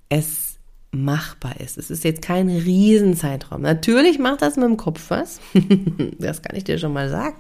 es 0.10 0.53
machbar 0.94 1.60
ist. 1.60 1.77
Es 1.77 1.89
ist 1.89 2.03
jetzt 2.03 2.22
kein 2.22 2.48
Riesenzeitraum. 2.50 3.62
Natürlich 3.62 4.20
macht 4.20 4.44
das 4.44 4.56
mit 4.56 4.65
dem 4.65 4.77
Kopf 4.77 5.10
was. 5.10 5.39
das 6.20 6.44
kann 6.44 6.56
ich 6.56 6.63
dir 6.63 6.77
schon 6.77 6.94
mal 6.94 7.10
sagen. 7.10 7.38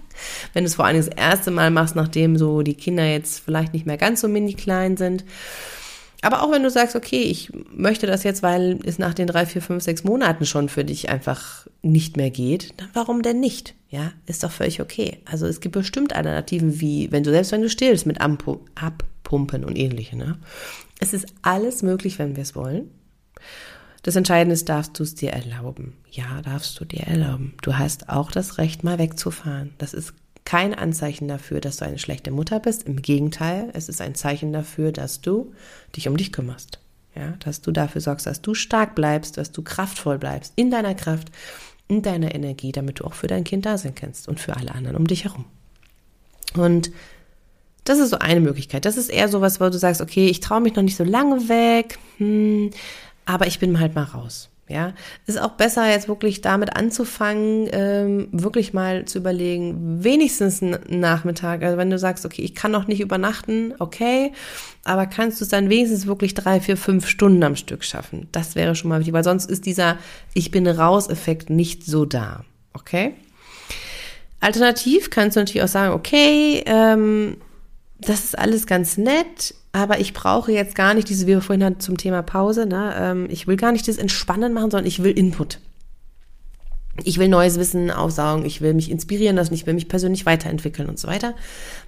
Wenn 0.53 0.63
du 0.63 0.67
es 0.67 0.75
vor 0.75 0.85
allem 0.85 0.97
das 0.97 1.07
erste 1.07 1.51
Mal 1.51 1.69
machst, 1.69 1.95
nachdem 1.95 2.37
so 2.37 2.63
die 2.63 2.73
Kinder 2.73 3.05
jetzt 3.05 3.39
vielleicht 3.39 3.73
nicht 3.73 3.85
mehr 3.85 3.97
ganz 3.97 4.21
so 4.21 4.27
mini 4.27 4.53
klein 4.55 4.97
sind. 4.97 5.23
Aber 6.23 6.41
auch 6.41 6.51
wenn 6.51 6.63
du 6.63 6.69
sagst, 6.69 6.95
okay, 6.95 7.21
ich 7.21 7.51
möchte 7.71 8.07
das 8.07 8.23
jetzt, 8.23 8.41
weil 8.41 8.79
es 8.85 8.97
nach 8.97 9.13
den 9.13 9.27
drei, 9.27 9.45
vier, 9.45 9.61
fünf, 9.61 9.83
sechs 9.83 10.03
Monaten 10.03 10.45
schon 10.45 10.69
für 10.69 10.85
dich 10.85 11.09
einfach 11.09 11.67
nicht 11.81 12.17
mehr 12.17 12.31
geht, 12.31 12.73
dann 12.77 12.89
warum 12.93 13.21
denn 13.21 13.39
nicht? 13.39 13.75
Ja, 13.89 14.13
ist 14.25 14.43
doch 14.43 14.51
völlig 14.51 14.81
okay. 14.81 15.19
Also 15.25 15.45
es 15.45 15.59
gibt 15.59 15.73
bestimmt 15.73 16.15
Alternativen 16.15 16.79
wie, 16.79 17.11
wenn 17.11 17.23
du 17.23 17.31
selbst 17.31 17.51
wenn 17.51 17.61
du 17.61 17.69
stillst 17.69 18.05
mit 18.05 18.21
Ampu, 18.21 18.59
ab 18.73 19.03
Pumpen 19.23 19.65
und 19.65 19.77
ähnliche. 19.77 20.15
Ne? 20.15 20.37
Es 20.99 21.13
ist 21.13 21.27
alles 21.41 21.83
möglich, 21.83 22.19
wenn 22.19 22.35
wir 22.35 22.43
es 22.43 22.55
wollen. 22.55 22.89
Das 24.03 24.15
Entscheidende 24.15 24.53
ist, 24.53 24.67
darfst 24.67 24.97
du 24.99 25.03
es 25.03 25.15
dir 25.15 25.31
erlauben? 25.31 25.93
Ja, 26.11 26.41
darfst 26.41 26.79
du 26.79 26.85
dir 26.85 27.03
erlauben. 27.03 27.53
Du 27.61 27.77
hast 27.77 28.09
auch 28.09 28.31
das 28.31 28.57
Recht, 28.57 28.83
mal 28.83 28.99
wegzufahren. 28.99 29.73
Das 29.77 29.93
ist 29.93 30.13
kein 30.45 30.73
Anzeichen 30.73 31.27
dafür, 31.27 31.61
dass 31.61 31.77
du 31.77 31.85
eine 31.85 31.99
schlechte 31.99 32.31
Mutter 32.31 32.59
bist. 32.59 32.83
Im 32.83 33.01
Gegenteil, 33.01 33.69
es 33.73 33.89
ist 33.89 34.01
ein 34.01 34.15
Zeichen 34.15 34.51
dafür, 34.51 34.91
dass 34.91 35.21
du 35.21 35.53
dich 35.95 36.07
um 36.07 36.17
dich 36.17 36.31
kümmerst. 36.31 36.79
Ja, 37.15 37.33
dass 37.39 37.61
du 37.61 37.71
dafür 37.71 38.01
sorgst, 38.01 38.25
dass 38.25 38.41
du 38.41 38.55
stark 38.55 38.95
bleibst, 38.95 39.37
dass 39.37 39.51
du 39.51 39.61
kraftvoll 39.61 40.17
bleibst, 40.17 40.53
in 40.55 40.71
deiner 40.71 40.95
Kraft, 40.95 41.31
in 41.87 42.01
deiner 42.01 42.33
Energie, 42.33 42.71
damit 42.71 42.99
du 42.99 43.05
auch 43.05 43.13
für 43.13 43.27
dein 43.27 43.43
Kind 43.43 43.67
da 43.67 43.77
sein 43.77 43.93
kannst 43.93 44.27
und 44.27 44.39
für 44.39 44.57
alle 44.57 44.73
anderen 44.73 44.97
um 44.97 45.05
dich 45.05 45.25
herum. 45.25 45.45
Und 46.55 46.91
das 47.83 47.99
ist 47.99 48.09
so 48.09 48.17
eine 48.17 48.39
Möglichkeit. 48.39 48.85
Das 48.85 48.97
ist 48.97 49.09
eher 49.09 49.27
so 49.27 49.41
was, 49.41 49.59
wo 49.59 49.69
du 49.69 49.77
sagst, 49.77 50.01
okay, 50.01 50.27
ich 50.27 50.39
traue 50.39 50.61
mich 50.61 50.75
noch 50.75 50.83
nicht 50.83 50.95
so 50.95 51.03
lange 51.03 51.49
weg, 51.49 51.99
hm, 52.17 52.71
aber 53.25 53.45
ich 53.45 53.59
bin 53.59 53.79
halt 53.79 53.93
mal 53.93 54.03
raus. 54.03 54.49
Ja, 54.69 54.93
ist 55.27 55.41
auch 55.41 55.51
besser, 55.51 55.89
jetzt 55.89 56.07
wirklich 56.07 56.39
damit 56.39 56.73
anzufangen, 56.75 57.67
ähm, 57.73 58.29
wirklich 58.31 58.73
mal 58.73 59.03
zu 59.03 59.17
überlegen, 59.17 60.03
wenigstens 60.03 60.63
einen 60.63 61.01
Nachmittag. 61.01 61.63
Also 61.63 61.77
wenn 61.77 61.89
du 61.89 61.99
sagst, 61.99 62.25
okay, 62.25 62.43
ich 62.43 62.55
kann 62.55 62.71
noch 62.71 62.87
nicht 62.87 63.01
übernachten, 63.01 63.73
okay, 63.79 64.31
aber 64.85 65.05
kannst 65.05 65.41
du 65.41 65.43
es 65.43 65.49
dann 65.49 65.69
wenigstens 65.69 66.07
wirklich 66.07 66.33
drei, 66.33 66.61
vier, 66.61 66.77
fünf 66.77 67.07
Stunden 67.07 67.43
am 67.43 67.57
Stück 67.57 67.83
schaffen? 67.83 68.29
Das 68.31 68.55
wäre 68.55 68.73
schon 68.73 68.87
mal 68.87 68.99
wichtig, 68.99 69.13
weil 69.13 69.25
sonst 69.25 69.51
ist 69.51 69.65
dieser 69.65 69.97
Ich 70.33 70.49
bin 70.49 70.65
raus-Effekt 70.65 71.49
nicht 71.49 71.85
so 71.85 72.05
da. 72.05 72.45
Okay? 72.73 73.15
Alternativ 74.39 75.09
kannst 75.09 75.35
du 75.35 75.41
natürlich 75.41 75.63
auch 75.63 75.67
sagen, 75.67 75.93
okay, 75.93 76.63
ähm, 76.65 77.37
das 77.99 78.23
ist 78.23 78.37
alles 78.37 78.65
ganz 78.65 78.97
nett, 78.97 79.55
aber 79.73 79.99
ich 79.99 80.13
brauche 80.13 80.51
jetzt 80.51 80.75
gar 80.75 80.93
nicht 80.93 81.09
diese, 81.09 81.25
wie 81.25 81.31
wir 81.31 81.41
vorhin 81.41 81.65
hatten 81.65 81.79
zum 81.79 81.97
Thema 81.97 82.21
Pause, 82.21 82.65
ne? 82.65 82.93
Ähm, 82.95 83.27
ich 83.29 83.47
will 83.47 83.57
gar 83.57 83.71
nicht 83.71 83.87
das 83.87 83.97
Entspannen 83.97 84.53
machen, 84.53 84.71
sondern 84.71 84.85
ich 84.85 85.03
will 85.03 85.17
Input. 85.17 85.59
Ich 87.03 87.17
will 87.17 87.27
neues 87.27 87.57
Wissen 87.57 87.89
aufsaugen, 87.89 88.45
ich 88.45 88.61
will 88.61 88.75
mich 88.75 88.91
inspirieren 88.91 89.35
lassen, 89.35 89.55
ich 89.55 89.65
will 89.65 89.73
mich 89.73 89.89
persönlich 89.89 90.27
weiterentwickeln 90.27 90.87
und 90.87 90.99
so 90.99 91.07
weiter. 91.07 91.33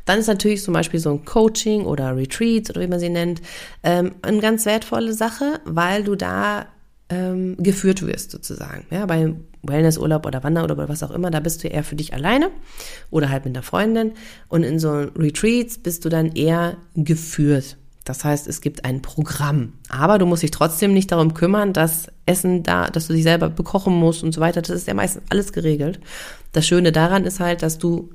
Dann 0.03 0.17
ist 0.17 0.25
natürlich 0.25 0.63
zum 0.63 0.73
Beispiel 0.73 0.99
so 0.99 1.11
ein 1.11 1.25
Coaching 1.25 1.85
oder 1.85 2.17
Retreats 2.17 2.71
oder 2.71 2.81
wie 2.81 2.87
man 2.87 2.99
sie 2.99 3.09
nennt, 3.09 3.43
ähm, 3.83 4.15
eine 4.23 4.39
ganz 4.39 4.65
wertvolle 4.65 5.13
Sache, 5.13 5.59
weil 5.63 6.03
du 6.03 6.15
da 6.15 6.65
ähm, 7.09 7.55
geführt 7.59 8.05
wirst 8.05 8.31
sozusagen. 8.31 8.85
Ja, 8.89 9.05
bei 9.05 9.33
Wellnessurlaub 9.63 10.25
oder 10.25 10.43
Wanderurlaub 10.43 10.77
oder 10.77 10.89
was 10.89 11.03
auch 11.03 11.11
immer, 11.11 11.31
da 11.31 11.39
bist 11.39 11.63
du 11.63 11.67
eher 11.67 11.83
für 11.83 11.95
dich 11.95 12.13
alleine 12.13 12.49
oder 13.11 13.29
halt 13.29 13.45
mit 13.45 13.55
der 13.55 13.63
Freundin. 13.63 14.13
Und 14.47 14.63
in 14.63 14.79
so 14.79 14.91
Retreats 14.91 15.77
bist 15.77 16.05
du 16.05 16.09
dann 16.09 16.31
eher 16.33 16.77
geführt. 16.95 17.77
Das 18.05 18.23
heißt, 18.23 18.47
es 18.47 18.61
gibt 18.61 18.85
ein 18.85 19.01
Programm. 19.01 19.73
Aber 19.89 20.19
du 20.19 20.27
musst 20.27 20.43
dich 20.43 20.51
trotzdem 20.51 20.93
nicht 20.93 21.11
darum 21.11 21.33
kümmern, 21.33 21.73
dass 21.73 22.07
Essen 22.27 22.61
da, 22.61 22.87
dass 22.87 23.07
du 23.07 23.13
dich 23.13 23.23
selber 23.23 23.49
bekochen 23.49 23.95
musst 23.95 24.23
und 24.23 24.31
so 24.31 24.41
weiter. 24.41 24.61
Das 24.61 24.75
ist 24.75 24.87
ja 24.87 24.93
meistens 24.93 25.23
alles 25.29 25.53
geregelt. 25.53 25.99
Das 26.51 26.67
Schöne 26.67 26.91
daran 26.91 27.25
ist 27.25 27.39
halt, 27.39 27.63
dass 27.63 27.79
du 27.79 28.11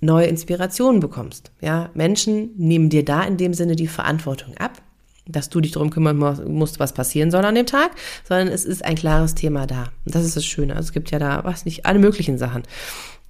neue 0.00 0.26
Inspirationen 0.26 1.00
bekommst. 1.00 1.52
Ja, 1.60 1.90
Menschen 1.94 2.50
nehmen 2.56 2.90
dir 2.90 3.04
da 3.04 3.22
in 3.22 3.38
dem 3.38 3.54
Sinne 3.54 3.76
die 3.76 3.86
Verantwortung 3.86 4.56
ab 4.58 4.82
dass 5.26 5.48
du 5.48 5.60
dich 5.60 5.72
darum 5.72 5.90
kümmern 5.90 6.16
musst, 6.16 6.80
was 6.80 6.92
passieren 6.92 7.30
soll 7.30 7.44
an 7.44 7.54
dem 7.54 7.66
Tag, 7.66 7.92
sondern 8.26 8.48
es 8.48 8.64
ist 8.64 8.84
ein 8.84 8.96
klares 8.96 9.34
Thema 9.34 9.66
da. 9.66 9.92
Und 10.04 10.14
das 10.14 10.24
ist 10.24 10.36
das 10.36 10.44
Schöne. 10.44 10.74
Also 10.74 10.88
es 10.88 10.92
gibt 10.92 11.10
ja 11.10 11.18
da, 11.18 11.44
was 11.44 11.64
nicht, 11.64 11.86
alle 11.86 11.98
möglichen 11.98 12.38
Sachen. 12.38 12.62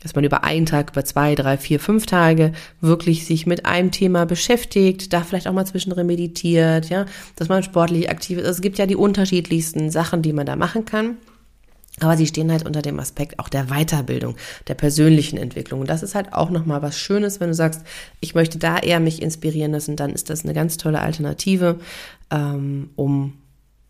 Dass 0.02 0.16
man 0.16 0.24
über 0.24 0.42
einen 0.42 0.66
Tag, 0.66 0.90
über 0.90 1.04
zwei, 1.04 1.36
drei, 1.36 1.56
vier, 1.56 1.78
fünf 1.78 2.06
Tage 2.06 2.52
wirklich 2.80 3.24
sich 3.24 3.46
mit 3.46 3.66
einem 3.66 3.92
Thema 3.92 4.26
beschäftigt, 4.26 5.12
da 5.12 5.22
vielleicht 5.22 5.46
auch 5.46 5.52
mal 5.52 5.66
zwischendrin 5.66 6.08
meditiert, 6.08 6.88
ja, 6.88 7.06
dass 7.36 7.48
man 7.48 7.62
sportlich 7.62 8.10
aktiv 8.10 8.38
ist. 8.38 8.46
Also 8.46 8.56
es 8.56 8.62
gibt 8.62 8.78
ja 8.78 8.86
die 8.86 8.96
unterschiedlichsten 8.96 9.90
Sachen, 9.90 10.22
die 10.22 10.32
man 10.32 10.46
da 10.46 10.56
machen 10.56 10.86
kann. 10.86 11.18
Aber 12.02 12.16
sie 12.16 12.26
stehen 12.26 12.50
halt 12.50 12.66
unter 12.66 12.82
dem 12.82 12.98
Aspekt 12.98 13.38
auch 13.38 13.48
der 13.48 13.66
Weiterbildung, 13.66 14.36
der 14.68 14.74
persönlichen 14.74 15.36
Entwicklung. 15.36 15.80
Und 15.80 15.90
das 15.90 16.02
ist 16.02 16.14
halt 16.14 16.32
auch 16.32 16.50
nochmal 16.50 16.82
was 16.82 16.98
Schönes, 16.98 17.40
wenn 17.40 17.48
du 17.48 17.54
sagst, 17.54 17.82
ich 18.20 18.34
möchte 18.34 18.58
da 18.58 18.78
eher 18.78 19.00
mich 19.00 19.22
inspirieren 19.22 19.72
lassen, 19.72 19.96
dann 19.96 20.10
ist 20.10 20.30
das 20.30 20.44
eine 20.44 20.54
ganz 20.54 20.76
tolle 20.76 21.00
Alternative, 21.00 21.78
ähm, 22.30 22.90
um 22.96 23.34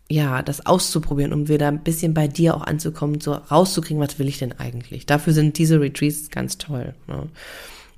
ja, 0.09 0.43
das 0.43 0.65
auszuprobieren, 0.65 1.33
um 1.33 1.47
wieder 1.47 1.69
ein 1.69 1.81
bisschen 1.81 2.13
bei 2.13 2.27
dir 2.27 2.55
auch 2.55 2.61
anzukommen, 2.61 3.19
so 3.19 3.33
rauszukriegen, 3.33 4.01
was 4.01 4.19
will 4.19 4.27
ich 4.27 4.37
denn 4.37 4.51
eigentlich. 4.53 5.05
Dafür 5.05 5.33
sind 5.33 5.57
diese 5.57 5.79
Retreats 5.79 6.29
ganz 6.29 6.57
toll. 6.57 6.93
Ne? 7.07 7.29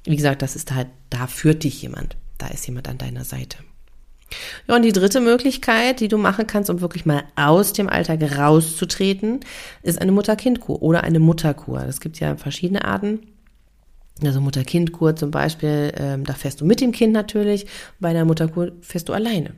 Wie 0.05 0.15
gesagt, 0.15 0.41
das 0.41 0.55
ist 0.55 0.72
halt, 0.74 0.88
da 1.10 1.27
führt 1.27 1.63
dich 1.63 1.81
jemand. 1.81 2.15
Da 2.38 2.48
ist 2.48 2.67
jemand 2.67 2.88
an 2.88 2.98
deiner 2.98 3.25
Seite. 3.25 3.57
Ja, 4.67 4.75
und 4.75 4.82
die 4.82 4.91
dritte 4.91 5.22
Möglichkeit, 5.22 6.00
die 6.00 6.08
du 6.08 6.17
machen 6.17 6.48
kannst, 6.48 6.70
um 6.70 6.82
wirklich 6.82 7.05
mal 7.05 7.24
aus 7.36 7.74
dem 7.74 7.89
Alltag 7.89 8.38
rauszutreten, 8.38 9.41
ist 9.84 10.01
eine 10.01 10.12
Mutter-Kind-Kur 10.12 10.82
oder 10.82 11.03
eine 11.03 11.20
Mutterkur. 11.20 11.84
Es 11.88 12.00
gibt 12.00 12.20
ja 12.20 12.36
verschiedene 12.36 12.86
Arten. 12.86 13.20
Also 14.24 14.39
Mutter-Kind-Kur 14.41 15.15
zum 15.15 15.32
Beispiel, 15.32 15.91
ähm, 15.98 16.24
da 16.24 16.34
fährst 16.34 16.62
du 16.62 16.65
mit 16.65 16.82
dem 16.82 16.91
Kind 16.91 17.13
natürlich. 17.13 17.67
Bei 18.00 18.10
einer 18.10 18.25
Mutterkur 18.25 18.72
fährst 18.82 19.10
du 19.10 19.13
alleine. 19.13 19.51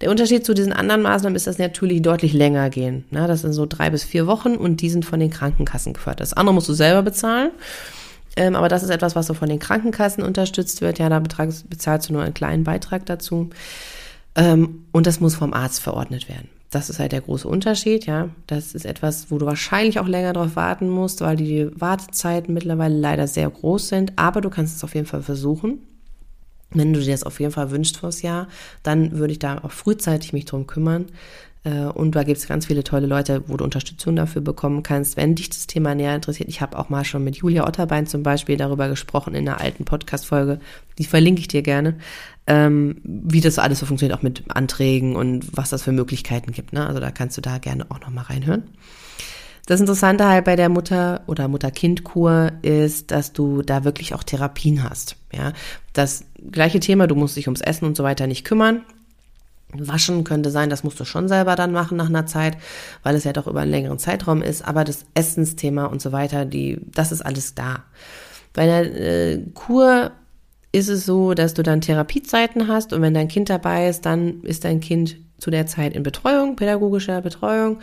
Der 0.00 0.10
Unterschied 0.10 0.46
zu 0.46 0.54
diesen 0.54 0.72
anderen 0.72 1.02
Maßnahmen 1.02 1.34
ist, 1.34 1.48
dass 1.48 1.58
natürlich 1.58 2.00
deutlich 2.00 2.32
länger 2.32 2.70
gehen. 2.70 3.04
Na, 3.10 3.26
das 3.26 3.42
sind 3.42 3.52
so 3.52 3.66
drei 3.66 3.90
bis 3.90 4.04
vier 4.04 4.26
Wochen 4.26 4.54
und 4.54 4.80
die 4.80 4.90
sind 4.90 5.04
von 5.04 5.18
den 5.18 5.30
Krankenkassen 5.30 5.94
gefördert. 5.94 6.20
Das 6.20 6.32
andere 6.32 6.54
musst 6.54 6.68
du 6.68 6.74
selber 6.74 7.02
bezahlen. 7.02 7.50
Ähm, 8.36 8.54
aber 8.54 8.68
das 8.68 8.84
ist 8.84 8.90
etwas, 8.90 9.16
was 9.16 9.26
so 9.26 9.34
von 9.34 9.48
den 9.48 9.58
Krankenkassen 9.58 10.22
unterstützt 10.22 10.80
wird. 10.80 11.00
Ja, 11.00 11.08
da 11.08 11.18
bezahlst 11.18 12.08
du 12.08 12.12
nur 12.12 12.22
einen 12.22 12.34
kleinen 12.34 12.62
Beitrag 12.62 13.04
dazu. 13.06 13.50
Ähm, 14.38 14.84
und 14.92 15.06
das 15.06 15.20
muss 15.20 15.34
vom 15.34 15.52
Arzt 15.52 15.80
verordnet 15.80 16.28
werden. 16.28 16.48
Das 16.70 16.90
ist 16.90 17.00
halt 17.00 17.12
der 17.12 17.22
große 17.22 17.48
Unterschied, 17.48 18.06
ja. 18.06 18.28
Das 18.46 18.74
ist 18.74 18.86
etwas, 18.86 19.30
wo 19.30 19.38
du 19.38 19.46
wahrscheinlich 19.46 19.98
auch 19.98 20.06
länger 20.06 20.32
drauf 20.32 20.54
warten 20.54 20.88
musst, 20.88 21.20
weil 21.22 21.36
die 21.36 21.68
Wartezeiten 21.74 22.54
mittlerweile 22.54 22.96
leider 22.96 23.26
sehr 23.26 23.50
groß 23.50 23.88
sind. 23.88 24.12
Aber 24.16 24.40
du 24.40 24.48
kannst 24.48 24.76
es 24.76 24.84
auf 24.84 24.94
jeden 24.94 25.06
Fall 25.06 25.22
versuchen. 25.22 25.82
Wenn 26.70 26.92
du 26.92 27.00
dir 27.00 27.12
das 27.12 27.24
auf 27.24 27.40
jeden 27.40 27.52
Fall 27.52 27.70
wünschst 27.70 27.96
fürs 27.96 28.22
Jahr, 28.22 28.46
dann 28.82 29.18
würde 29.18 29.32
ich 29.32 29.38
da 29.38 29.58
auch 29.64 29.72
frühzeitig 29.72 30.32
mich 30.32 30.44
drum 30.44 30.66
kümmern. 30.66 31.06
Äh, 31.64 31.84
und 31.84 32.14
da 32.14 32.22
gibt 32.22 32.38
es 32.38 32.48
ganz 32.48 32.66
viele 32.66 32.84
tolle 32.84 33.06
Leute, 33.06 33.42
wo 33.46 33.56
du 33.56 33.64
Unterstützung 33.64 34.16
dafür 34.16 34.42
bekommen 34.42 34.82
kannst, 34.82 35.16
wenn 35.16 35.34
dich 35.34 35.50
das 35.50 35.66
Thema 35.66 35.94
näher 35.94 36.14
interessiert. 36.14 36.48
Ich 36.48 36.60
habe 36.60 36.78
auch 36.78 36.88
mal 36.88 37.04
schon 37.04 37.24
mit 37.24 37.36
Julia 37.36 37.66
Otterbein 37.66 38.06
zum 38.06 38.22
Beispiel 38.22 38.56
darüber 38.56 38.88
gesprochen 38.88 39.34
in 39.34 39.48
einer 39.48 39.60
alten 39.60 39.84
Podcast-Folge. 39.84 40.60
Die 40.98 41.04
verlinke 41.04 41.40
ich 41.40 41.48
dir 41.48 41.62
gerne, 41.62 41.96
ähm, 42.46 43.00
wie 43.04 43.40
das 43.40 43.58
alles 43.58 43.80
so 43.80 43.86
funktioniert, 43.86 44.18
auch 44.18 44.22
mit 44.22 44.44
Anträgen 44.48 45.16
und 45.16 45.56
was 45.56 45.70
das 45.70 45.82
für 45.82 45.92
Möglichkeiten 45.92 46.52
gibt. 46.52 46.72
Ne? 46.72 46.86
Also 46.86 47.00
da 47.00 47.10
kannst 47.10 47.36
du 47.36 47.40
da 47.40 47.58
gerne 47.58 47.86
auch 47.90 48.00
nochmal 48.00 48.24
reinhören. 48.24 48.64
Das 49.68 49.80
Interessante 49.80 50.26
halt 50.26 50.46
bei 50.46 50.56
der 50.56 50.70
Mutter- 50.70 51.20
oder 51.26 51.46
Mutter-Kind-Kur 51.46 52.52
ist, 52.62 53.10
dass 53.10 53.34
du 53.34 53.60
da 53.60 53.84
wirklich 53.84 54.14
auch 54.14 54.22
Therapien 54.22 54.82
hast. 54.82 55.16
Ja, 55.30 55.52
das 55.92 56.24
gleiche 56.50 56.80
Thema, 56.80 57.06
du 57.06 57.14
musst 57.14 57.36
dich 57.36 57.48
ums 57.48 57.60
Essen 57.60 57.84
und 57.84 57.94
so 57.94 58.02
weiter 58.02 58.26
nicht 58.26 58.46
kümmern. 58.46 58.80
Waschen 59.74 60.24
könnte 60.24 60.50
sein, 60.50 60.70
das 60.70 60.82
musst 60.82 60.98
du 60.98 61.04
schon 61.04 61.28
selber 61.28 61.54
dann 61.54 61.72
machen 61.72 61.96
nach 61.98 62.08
einer 62.08 62.26
Zeit, 62.26 62.56
weil 63.02 63.14
es 63.14 63.24
ja 63.24 63.32
doch 63.32 63.46
über 63.46 63.60
einen 63.60 63.70
längeren 63.70 63.98
Zeitraum 63.98 64.42
ist. 64.42 64.66
Aber 64.66 64.84
das 64.84 65.04
Essensthema 65.14 65.86
und 65.86 66.00
so 66.00 66.12
weiter, 66.12 66.44
die, 66.44 66.80
das 66.94 67.12
ist 67.12 67.20
alles 67.20 67.54
da. 67.54 67.84
Bei 68.54 68.62
einer 68.62 68.90
äh, 68.90 69.42
Kur 69.54 70.12
ist 70.72 70.88
es 70.88 71.04
so, 71.04 71.34
dass 71.34 71.54
du 71.54 71.62
dann 71.62 71.80
Therapiezeiten 71.80 72.68
hast 72.68 72.92
und 72.92 73.02
wenn 73.02 73.14
dein 73.14 73.28
Kind 73.28 73.50
dabei 73.50 73.88
ist, 73.88 74.06
dann 74.06 74.42
ist 74.42 74.64
dein 74.64 74.80
Kind 74.80 75.16
zu 75.38 75.50
der 75.50 75.66
Zeit 75.66 75.94
in 75.94 76.02
Betreuung, 76.02 76.56
pädagogischer 76.56 77.20
Betreuung 77.20 77.78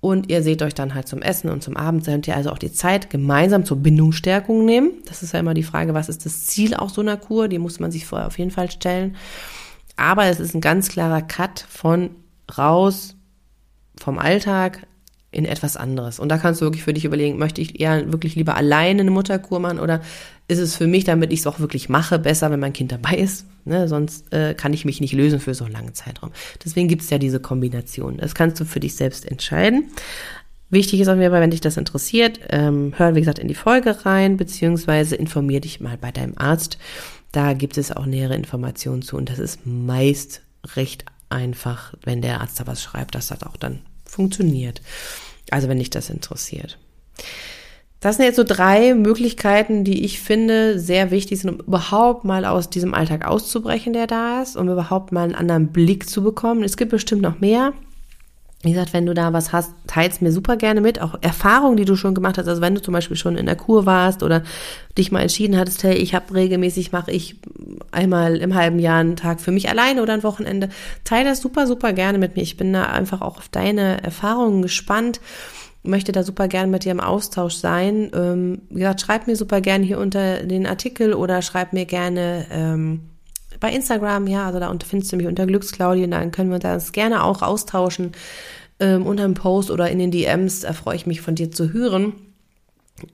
und 0.00 0.30
ihr 0.30 0.42
seht 0.42 0.62
euch 0.62 0.74
dann 0.74 0.94
halt 0.94 1.08
zum 1.08 1.22
Essen 1.22 1.50
und 1.50 1.62
zum 1.62 1.76
Abend, 1.76 2.04
könnt 2.04 2.28
ihr 2.28 2.36
also 2.36 2.50
auch 2.50 2.58
die 2.58 2.72
Zeit 2.72 3.10
gemeinsam 3.10 3.64
zur 3.64 3.78
Bindungsstärkung 3.78 4.64
nehmen. 4.64 4.90
Das 5.06 5.22
ist 5.22 5.32
ja 5.32 5.40
immer 5.40 5.54
die 5.54 5.62
Frage, 5.62 5.94
was 5.94 6.08
ist 6.08 6.26
das 6.26 6.46
Ziel 6.46 6.74
auch 6.74 6.90
so 6.90 7.00
einer 7.00 7.16
Kur? 7.16 7.48
Die 7.48 7.58
muss 7.58 7.80
man 7.80 7.90
sich 7.90 8.06
vorher 8.06 8.26
auf 8.26 8.38
jeden 8.38 8.50
Fall 8.50 8.70
stellen. 8.70 9.16
Aber 9.96 10.26
es 10.26 10.40
ist 10.40 10.54
ein 10.54 10.60
ganz 10.60 10.88
klarer 10.88 11.22
Cut 11.22 11.64
von 11.68 12.10
raus 12.56 13.16
vom 13.98 14.18
Alltag 14.18 14.86
in 15.30 15.44
etwas 15.44 15.76
anderes. 15.76 16.18
Und 16.18 16.30
da 16.30 16.38
kannst 16.38 16.60
du 16.60 16.64
wirklich 16.66 16.84
für 16.84 16.94
dich 16.94 17.04
überlegen, 17.04 17.38
möchte 17.38 17.60
ich 17.60 17.80
eher 17.80 18.10
wirklich 18.12 18.36
lieber 18.36 18.56
alleine 18.56 19.02
eine 19.02 19.10
Mutterkur 19.10 19.60
machen 19.60 19.78
oder 19.78 20.00
ist 20.48 20.58
es 20.58 20.76
für 20.76 20.86
mich, 20.86 21.04
damit 21.04 21.32
ich 21.32 21.40
es 21.40 21.46
auch 21.46 21.58
wirklich 21.58 21.88
mache, 21.88 22.18
besser, 22.18 22.50
wenn 22.50 22.60
mein 22.60 22.72
Kind 22.72 22.92
dabei 22.92 23.16
ist? 23.16 23.46
Ne? 23.64 23.88
Sonst 23.88 24.32
äh, 24.32 24.54
kann 24.54 24.72
ich 24.72 24.84
mich 24.84 25.00
nicht 25.00 25.12
lösen 25.12 25.40
für 25.40 25.54
so 25.54 25.64
einen 25.64 25.74
langen 25.74 25.94
Zeitraum. 25.94 26.30
Deswegen 26.64 26.88
gibt 26.88 27.02
es 27.02 27.10
ja 27.10 27.18
diese 27.18 27.40
Kombination. 27.40 28.18
Das 28.18 28.34
kannst 28.34 28.60
du 28.60 28.64
für 28.64 28.80
dich 28.80 28.94
selbst 28.94 29.26
entscheiden. 29.26 29.90
Wichtig 30.70 31.00
ist 31.00 31.08
auf 31.08 31.18
jeden 31.18 31.30
Fall, 31.30 31.40
wenn 31.40 31.50
dich 31.50 31.60
das 31.60 31.76
interessiert, 31.76 32.40
ähm, 32.48 32.92
hör, 32.96 33.14
wie 33.14 33.20
gesagt, 33.20 33.38
in 33.38 33.46
die 33.46 33.54
Folge 33.54 34.04
rein, 34.04 34.36
beziehungsweise 34.36 35.14
informier 35.16 35.60
dich 35.60 35.80
mal 35.80 35.96
bei 35.96 36.10
deinem 36.10 36.34
Arzt. 36.36 36.78
Da 37.36 37.52
gibt 37.52 37.76
es 37.76 37.92
auch 37.92 38.06
nähere 38.06 38.34
Informationen 38.34 39.02
zu 39.02 39.18
und 39.18 39.28
das 39.28 39.38
ist 39.38 39.66
meist 39.66 40.40
recht 40.74 41.04
einfach, 41.28 41.92
wenn 42.02 42.22
der 42.22 42.40
Arzt 42.40 42.58
da 42.58 42.66
was 42.66 42.82
schreibt, 42.82 43.14
dass 43.14 43.26
das 43.26 43.42
auch 43.42 43.58
dann 43.58 43.80
funktioniert. 44.06 44.80
Also 45.50 45.68
wenn 45.68 45.78
dich 45.78 45.90
das 45.90 46.08
interessiert. 46.08 46.78
Das 48.00 48.16
sind 48.16 48.24
jetzt 48.24 48.36
so 48.36 48.44
drei 48.44 48.94
Möglichkeiten, 48.94 49.84
die 49.84 50.06
ich 50.06 50.18
finde 50.18 50.78
sehr 50.78 51.10
wichtig 51.10 51.40
sind, 51.40 51.50
um 51.50 51.60
überhaupt 51.66 52.24
mal 52.24 52.46
aus 52.46 52.70
diesem 52.70 52.94
Alltag 52.94 53.26
auszubrechen, 53.26 53.92
der 53.92 54.06
da 54.06 54.40
ist, 54.40 54.56
um 54.56 54.70
überhaupt 54.70 55.12
mal 55.12 55.24
einen 55.24 55.34
anderen 55.34 55.72
Blick 55.72 56.08
zu 56.08 56.22
bekommen. 56.22 56.64
Es 56.64 56.78
gibt 56.78 56.90
bestimmt 56.90 57.20
noch 57.20 57.40
mehr. 57.40 57.74
Wie 58.62 58.72
gesagt, 58.72 58.94
wenn 58.94 59.06
du 59.06 59.12
da 59.12 59.32
was 59.32 59.52
hast, 59.52 59.72
teils 59.86 60.20
mir 60.20 60.32
super 60.32 60.56
gerne 60.56 60.80
mit. 60.80 61.00
Auch 61.00 61.16
Erfahrungen, 61.20 61.76
die 61.76 61.84
du 61.84 61.94
schon 61.94 62.14
gemacht 62.14 62.38
hast. 62.38 62.48
Also 62.48 62.62
wenn 62.62 62.74
du 62.74 62.80
zum 62.80 62.94
Beispiel 62.94 63.16
schon 63.16 63.36
in 63.36 63.46
der 63.46 63.54
Kur 63.54 63.86
warst 63.86 64.22
oder 64.22 64.42
dich 64.96 65.12
mal 65.12 65.20
entschieden 65.20 65.58
hattest, 65.58 65.84
hey, 65.84 65.94
ich 65.94 66.14
habe 66.14 66.34
regelmäßig, 66.34 66.90
mache 66.90 67.12
ich 67.12 67.36
einmal 67.92 68.36
im 68.36 68.54
halben 68.54 68.78
Jahr 68.78 68.98
einen 68.98 69.16
Tag 69.16 69.40
für 69.40 69.52
mich 69.52 69.68
alleine 69.68 70.02
oder 70.02 70.14
ein 70.14 70.22
Wochenende. 70.22 70.70
Teile 71.04 71.28
das 71.28 71.42
super, 71.42 71.66
super 71.66 71.92
gerne 71.92 72.18
mit 72.18 72.34
mir. 72.34 72.42
Ich 72.42 72.56
bin 72.56 72.72
da 72.72 72.84
einfach 72.84 73.20
auch 73.20 73.36
auf 73.36 73.48
deine 73.48 74.02
Erfahrungen 74.02 74.62
gespannt 74.62 75.20
möchte 75.86 76.10
da 76.10 76.24
super 76.24 76.48
gerne 76.48 76.70
mit 76.70 76.84
dir 76.84 76.90
im 76.90 76.98
Austausch 76.98 77.54
sein. 77.54 78.10
Ähm, 78.12 78.62
wie 78.70 78.80
gesagt, 78.80 79.02
schreib 79.02 79.28
mir 79.28 79.36
super 79.36 79.60
gerne 79.60 79.84
hier 79.84 79.98
unter 79.98 80.42
den 80.42 80.66
Artikel 80.66 81.14
oder 81.14 81.42
schreib 81.42 81.72
mir 81.72 81.86
gerne 81.86 82.46
ähm, 82.50 83.02
bei 83.60 83.72
Instagram, 83.72 84.26
ja, 84.26 84.46
also 84.46 84.58
da 84.60 84.74
findest 84.86 85.12
du 85.12 85.16
mich 85.16 85.26
unter 85.26 85.46
Glücksclaudie 85.46 86.04
und 86.04 86.10
dann 86.10 86.30
können 86.30 86.50
wir 86.50 86.72
uns 86.72 86.92
gerne 86.92 87.24
auch 87.24 87.42
austauschen 87.42 88.12
ähm, 88.80 89.06
unter 89.06 89.24
einem 89.24 89.34
Post 89.34 89.70
oder 89.70 89.90
in 89.90 89.98
den 89.98 90.10
DMs. 90.10 90.60
Da 90.60 90.72
freue 90.72 90.96
ich 90.96 91.06
mich 91.06 91.20
von 91.20 91.34
dir 91.34 91.50
zu 91.50 91.72
hören. 91.72 92.12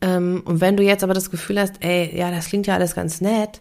Ähm, 0.00 0.42
und 0.44 0.60
wenn 0.60 0.76
du 0.76 0.82
jetzt 0.82 1.04
aber 1.04 1.14
das 1.14 1.30
Gefühl 1.30 1.60
hast, 1.60 1.76
ey, 1.80 2.16
ja, 2.16 2.30
das 2.30 2.46
klingt 2.46 2.66
ja 2.66 2.74
alles 2.74 2.94
ganz 2.94 3.20
nett, 3.20 3.60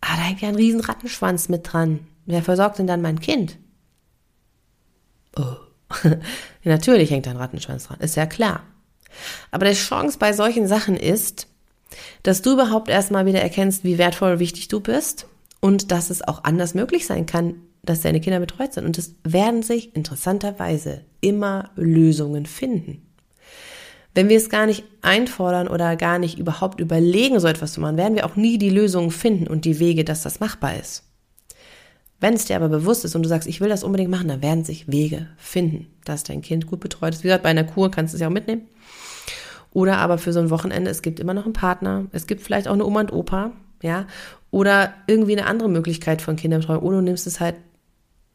ah, 0.00 0.16
da 0.16 0.22
hängt 0.22 0.40
ja 0.40 0.48
ein 0.48 0.56
riesen 0.56 0.80
Rattenschwanz 0.80 1.48
mit 1.48 1.72
dran. 1.72 2.00
Wer 2.26 2.42
versorgt 2.42 2.78
denn 2.78 2.86
dann 2.86 3.02
mein 3.02 3.20
Kind? 3.20 3.58
Oh. 5.36 5.56
natürlich 6.64 7.10
hängt 7.10 7.26
da 7.26 7.30
ein 7.30 7.36
Rattenschwanz 7.36 7.88
dran, 7.88 7.98
ist 8.00 8.16
ja 8.16 8.26
klar. 8.26 8.62
Aber 9.50 9.66
die 9.66 9.74
Chance 9.74 10.18
bei 10.18 10.32
solchen 10.32 10.68
Sachen 10.68 10.96
ist, 10.96 11.48
dass 12.22 12.42
du 12.42 12.52
überhaupt 12.52 12.88
erstmal 12.88 13.26
wieder 13.26 13.40
erkennst, 13.40 13.82
wie 13.82 13.98
wertvoll 13.98 14.32
und 14.32 14.38
wichtig 14.38 14.68
du 14.68 14.80
bist 14.80 15.26
und 15.60 15.90
dass 15.92 16.10
es 16.10 16.26
auch 16.26 16.44
anders 16.44 16.74
möglich 16.74 17.06
sein 17.06 17.26
kann, 17.26 17.54
dass 17.82 18.00
deine 18.00 18.20
Kinder 18.20 18.40
betreut 18.40 18.74
sind. 18.74 18.84
Und 18.84 18.98
es 18.98 19.14
werden 19.24 19.62
sich 19.62 19.94
interessanterweise 19.94 21.02
immer 21.20 21.70
Lösungen 21.76 22.46
finden. 22.46 23.02
Wenn 24.14 24.28
wir 24.28 24.36
es 24.36 24.50
gar 24.50 24.66
nicht 24.66 24.84
einfordern 25.02 25.68
oder 25.68 25.94
gar 25.96 26.18
nicht 26.18 26.38
überhaupt 26.38 26.80
überlegen, 26.80 27.38
so 27.38 27.46
etwas 27.46 27.74
zu 27.74 27.80
machen, 27.80 27.96
werden 27.96 28.16
wir 28.16 28.26
auch 28.26 28.36
nie 28.36 28.58
die 28.58 28.70
Lösungen 28.70 29.12
finden 29.12 29.46
und 29.46 29.64
die 29.64 29.78
Wege, 29.78 30.04
dass 30.04 30.22
das 30.22 30.40
machbar 30.40 30.76
ist. 30.76 31.04
Wenn 32.18 32.34
es 32.34 32.44
dir 32.44 32.56
aber 32.56 32.68
bewusst 32.68 33.04
ist 33.04 33.14
und 33.14 33.22
du 33.22 33.28
sagst, 33.28 33.48
ich 33.48 33.60
will 33.60 33.68
das 33.68 33.84
unbedingt 33.84 34.10
machen, 34.10 34.28
dann 34.28 34.42
werden 34.42 34.64
sich 34.64 34.88
Wege 34.88 35.28
finden, 35.38 35.86
dass 36.04 36.24
dein 36.24 36.42
Kind 36.42 36.66
gut 36.66 36.80
betreut 36.80 37.14
ist. 37.14 37.22
Wie 37.22 37.28
gesagt, 37.28 37.44
bei 37.44 37.48
einer 37.48 37.64
Kur 37.64 37.90
kannst 37.90 38.12
du 38.12 38.16
es 38.16 38.20
ja 38.20 38.26
auch 38.26 38.32
mitnehmen. 38.32 38.62
Oder 39.72 39.98
aber 39.98 40.18
für 40.18 40.32
so 40.32 40.40
ein 40.40 40.50
Wochenende, 40.50 40.90
es 40.90 41.02
gibt 41.02 41.20
immer 41.20 41.32
noch 41.32 41.44
einen 41.44 41.52
Partner, 41.52 42.06
es 42.12 42.26
gibt 42.26 42.42
vielleicht 42.42 42.68
auch 42.68 42.74
eine 42.74 42.84
Oma 42.84 43.00
und 43.00 43.12
Opa, 43.12 43.52
ja, 43.82 44.06
oder 44.50 44.94
irgendwie 45.06 45.32
eine 45.32 45.46
andere 45.46 45.68
Möglichkeit 45.68 46.22
von 46.22 46.36
Kinderbetreuung. 46.36 46.82
Oder 46.82 46.98
du 46.98 47.02
nimmst 47.04 47.26
es 47.26 47.40
halt, 47.40 47.56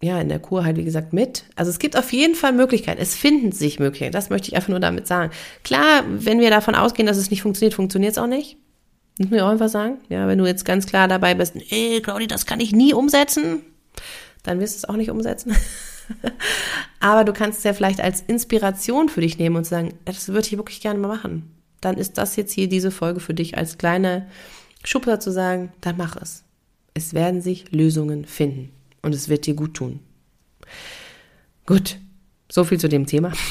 ja, 0.02 0.20
in 0.20 0.30
der 0.30 0.40
Kur 0.40 0.64
halt, 0.64 0.78
wie 0.78 0.84
gesagt, 0.84 1.14
mit. 1.14 1.46
Also 1.56 1.72
es 1.72 1.80
gibt 1.80 1.98
auf 1.98 2.14
jeden 2.14 2.36
Fall 2.36 2.54
Möglichkeiten. 2.54 3.02
Es 3.02 3.16
finden 3.16 3.52
sich 3.52 3.80
Möglichkeiten. 3.80 4.14
Das 4.14 4.30
möchte 4.30 4.48
ich 4.48 4.56
einfach 4.56 4.70
nur 4.70 4.80
damit 4.80 5.08
sagen. 5.08 5.32
Klar, 5.64 6.04
wenn 6.08 6.40
wir 6.40 6.50
davon 6.50 6.76
ausgehen, 6.76 7.08
dass 7.08 7.18
es 7.18 7.32
nicht 7.32 7.42
funktioniert, 7.42 7.74
funktioniert 7.74 8.14
es 8.14 8.18
auch 8.18 8.28
nicht. 8.28 8.58
Muss 9.20 9.30
mir 9.30 9.46
auch 9.46 9.50
einfach 9.50 9.70
sagen. 9.70 9.98
Ja, 10.10 10.28
wenn 10.28 10.38
du 10.38 10.46
jetzt 10.46 10.66
ganz 10.66 10.86
klar 10.86 11.08
dabei 11.08 11.36
bist, 11.36 11.56
ey, 11.70 12.02
Claudia, 12.02 12.28
das 12.28 12.46
kann 12.46 12.60
ich 12.60 12.72
nie 12.72 12.94
umsetzen, 12.94 13.62
dann 14.44 14.60
wirst 14.60 14.76
du 14.76 14.78
es 14.80 14.90
auch 14.90 14.98
nicht 14.98 15.10
umsetzen. 15.10 15.56
Aber 17.00 17.24
du 17.24 17.34
kannst 17.34 17.60
es 17.60 17.64
ja 17.64 17.74
vielleicht 17.74 18.02
als 18.02 18.22
Inspiration 18.22 19.10
für 19.10 19.22
dich 19.22 19.38
nehmen 19.38 19.56
und 19.56 19.66
sagen, 19.66 19.94
das 20.06 20.30
würde 20.30 20.48
ich 20.48 20.58
wirklich 20.58 20.82
gerne 20.82 21.00
mal 21.00 21.08
machen. 21.08 21.52
Dann 21.82 21.98
ist 21.98 22.18
das 22.18 22.36
jetzt 22.36 22.52
hier 22.52 22.68
diese 22.68 22.92
Folge 22.92 23.20
für 23.20 23.34
dich 23.34 23.58
als 23.58 23.78
kleine 23.78 24.28
Schubser 24.86 25.20
zu 25.20 25.32
sagen, 25.32 25.72
dann 25.82 25.98
mach 25.98 26.16
es. 26.16 26.44
Es 26.94 27.14
werden 27.14 27.42
sich 27.42 27.72
Lösungen 27.72 28.26
finden 28.26 28.72
und 29.02 29.14
es 29.14 29.30
wird 29.30 29.46
dir 29.46 29.54
gut 29.54 29.74
tun. 29.74 30.00
Gut, 31.66 31.98
so 32.50 32.64
viel 32.64 32.80
zu 32.80 32.88
dem 32.88 33.06
Thema. 33.06 33.32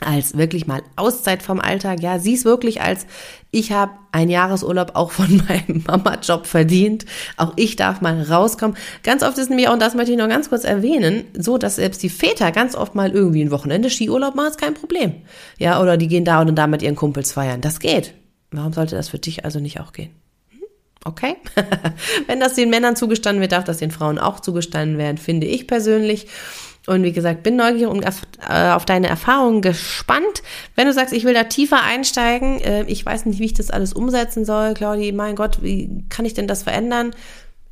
als 0.00 0.36
wirklich 0.36 0.66
mal 0.66 0.82
Auszeit 0.96 1.42
vom 1.42 1.60
Alltag. 1.60 2.00
Ja, 2.00 2.18
sieh 2.18 2.34
es 2.34 2.44
wirklich 2.44 2.80
als, 2.80 3.06
ich 3.50 3.72
habe 3.72 3.92
einen 4.12 4.30
Jahresurlaub 4.30 4.92
auch 4.94 5.12
von 5.12 5.42
meinem 5.48 5.84
Mama-Job 5.86 6.46
verdient. 6.46 7.04
Auch 7.36 7.52
ich 7.56 7.76
darf 7.76 8.00
mal 8.00 8.22
rauskommen. 8.22 8.76
Ganz 9.02 9.22
oft 9.22 9.38
ist 9.38 9.50
nämlich 9.50 9.68
auch, 9.68 9.74
und 9.74 9.82
das 9.82 9.94
möchte 9.94 10.12
ich 10.12 10.18
noch 10.18 10.28
ganz 10.28 10.48
kurz 10.48 10.64
erwähnen, 10.64 11.24
so, 11.36 11.58
dass 11.58 11.76
selbst 11.76 12.02
die 12.02 12.08
Väter 12.08 12.52
ganz 12.52 12.74
oft 12.74 12.94
mal 12.94 13.10
irgendwie 13.10 13.42
ein 13.42 13.50
Wochenende 13.50 13.90
Skiurlaub 13.90 14.34
machen, 14.34 14.50
ist 14.50 14.60
kein 14.60 14.74
Problem. 14.74 15.14
Ja, 15.58 15.80
oder 15.80 15.96
die 15.96 16.08
gehen 16.08 16.24
da 16.24 16.40
und 16.40 16.54
da 16.54 16.66
mit 16.66 16.82
ihren 16.82 16.96
Kumpels 16.96 17.32
feiern. 17.32 17.60
Das 17.60 17.80
geht. 17.80 18.14
Warum 18.50 18.72
sollte 18.72 18.96
das 18.96 19.08
für 19.08 19.18
dich 19.18 19.44
also 19.44 19.60
nicht 19.60 19.80
auch 19.80 19.92
gehen? 19.92 20.10
Hm? 20.50 20.62
Okay? 21.04 21.36
Wenn 22.26 22.40
das 22.40 22.54
den 22.54 22.70
Männern 22.70 22.96
zugestanden 22.96 23.40
wird, 23.40 23.52
darf 23.52 23.64
das 23.64 23.78
den 23.78 23.90
Frauen 23.90 24.18
auch 24.18 24.40
zugestanden 24.40 24.98
werden, 24.98 25.18
finde 25.18 25.46
ich 25.46 25.66
persönlich. 25.66 26.26
Und 26.86 27.02
wie 27.02 27.12
gesagt, 27.12 27.42
bin 27.42 27.56
neugierig 27.56 27.92
und 27.92 28.06
auf, 28.06 28.22
äh, 28.48 28.76
deine 28.86 29.08
Erfahrungen 29.08 29.60
gespannt. 29.60 30.42
Wenn 30.76 30.86
du 30.86 30.92
sagst, 30.92 31.12
ich 31.12 31.24
will 31.24 31.34
da 31.34 31.44
tiefer 31.44 31.82
einsteigen, 31.82 32.60
äh, 32.60 32.84
ich 32.84 33.04
weiß 33.04 33.26
nicht, 33.26 33.38
wie 33.38 33.44
ich 33.44 33.54
das 33.54 33.70
alles 33.70 33.92
umsetzen 33.92 34.44
soll, 34.44 34.74
Claudi, 34.74 35.12
mein 35.12 35.36
Gott, 35.36 35.62
wie 35.62 36.04
kann 36.08 36.24
ich 36.24 36.34
denn 36.34 36.48
das 36.48 36.62
verändern? 36.62 37.12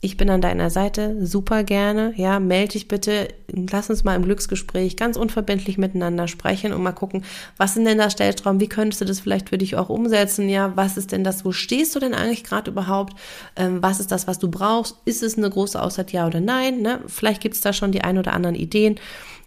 Ich 0.00 0.16
bin 0.16 0.30
an 0.30 0.40
deiner 0.40 0.70
Seite, 0.70 1.26
super 1.26 1.64
gerne. 1.64 2.12
Ja, 2.14 2.38
melde 2.38 2.74
dich 2.74 2.86
bitte. 2.86 3.28
Lass 3.48 3.90
uns 3.90 4.04
mal 4.04 4.14
im 4.14 4.22
Glücksgespräch 4.22 4.94
ganz 4.94 5.16
unverbindlich 5.16 5.76
miteinander 5.76 6.28
sprechen 6.28 6.72
und 6.72 6.84
mal 6.84 6.92
gucken, 6.92 7.24
was 7.56 7.74
sind 7.74 7.84
denn 7.84 7.98
da 7.98 8.08
Stellschrauben? 8.08 8.60
Wie 8.60 8.68
könntest 8.68 9.00
du 9.00 9.04
das 9.04 9.18
vielleicht 9.18 9.48
für 9.48 9.58
dich 9.58 9.74
auch 9.74 9.88
umsetzen? 9.88 10.48
Ja, 10.48 10.76
was 10.76 10.96
ist 10.98 11.10
denn 11.10 11.24
das? 11.24 11.44
Wo 11.44 11.50
stehst 11.50 11.96
du 11.96 11.98
denn 11.98 12.14
eigentlich 12.14 12.44
gerade 12.44 12.70
überhaupt? 12.70 13.18
Ähm, 13.56 13.82
was 13.82 13.98
ist 13.98 14.12
das, 14.12 14.28
was 14.28 14.38
du 14.38 14.48
brauchst? 14.48 14.98
Ist 15.04 15.24
es 15.24 15.36
eine 15.36 15.50
große 15.50 15.82
Auszeit, 15.82 16.12
ja 16.12 16.28
oder 16.28 16.40
nein? 16.40 16.80
Ne? 16.80 17.00
Vielleicht 17.08 17.40
gibt 17.40 17.56
es 17.56 17.60
da 17.60 17.72
schon 17.72 17.90
die 17.90 18.02
ein 18.02 18.18
oder 18.18 18.34
anderen 18.34 18.54
Ideen. 18.54 19.00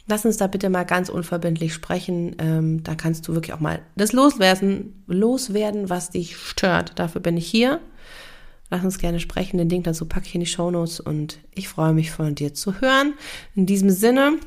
Lass 0.07 0.25
uns 0.25 0.35
da 0.35 0.47
bitte 0.47 0.69
mal 0.69 0.83
ganz 0.83 1.07
unverbindlich 1.07 1.73
sprechen. 1.73 2.35
Ähm, 2.39 2.83
da 2.83 2.95
kannst 2.95 3.25
du 3.25 3.35
wirklich 3.35 3.53
auch 3.53 3.61
mal 3.61 3.79
das 3.95 4.11
loswerden, 4.11 5.01
loswerden, 5.07 5.89
was 5.89 6.09
dich 6.09 6.35
stört. 6.35 6.99
Dafür 6.99 7.21
bin 7.21 7.37
ich 7.37 7.47
hier. 7.47 7.79
Lass 8.71 8.86
uns 8.86 8.97
gerne 8.97 9.19
sprechen. 9.19 9.57
Den 9.57 9.69
Link 9.69 9.84
dazu 9.84 10.05
packe 10.05 10.27
ich 10.27 10.34
in 10.34 10.39
die 10.39 10.47
Show 10.47 10.71
Notes 10.71 11.01
und 11.01 11.39
ich 11.53 11.67
freue 11.67 11.93
mich 11.93 12.10
von 12.10 12.34
dir 12.34 12.53
zu 12.53 12.79
hören. 12.79 13.13
In 13.53 13.65
diesem 13.65 13.89
Sinne, 13.89 14.38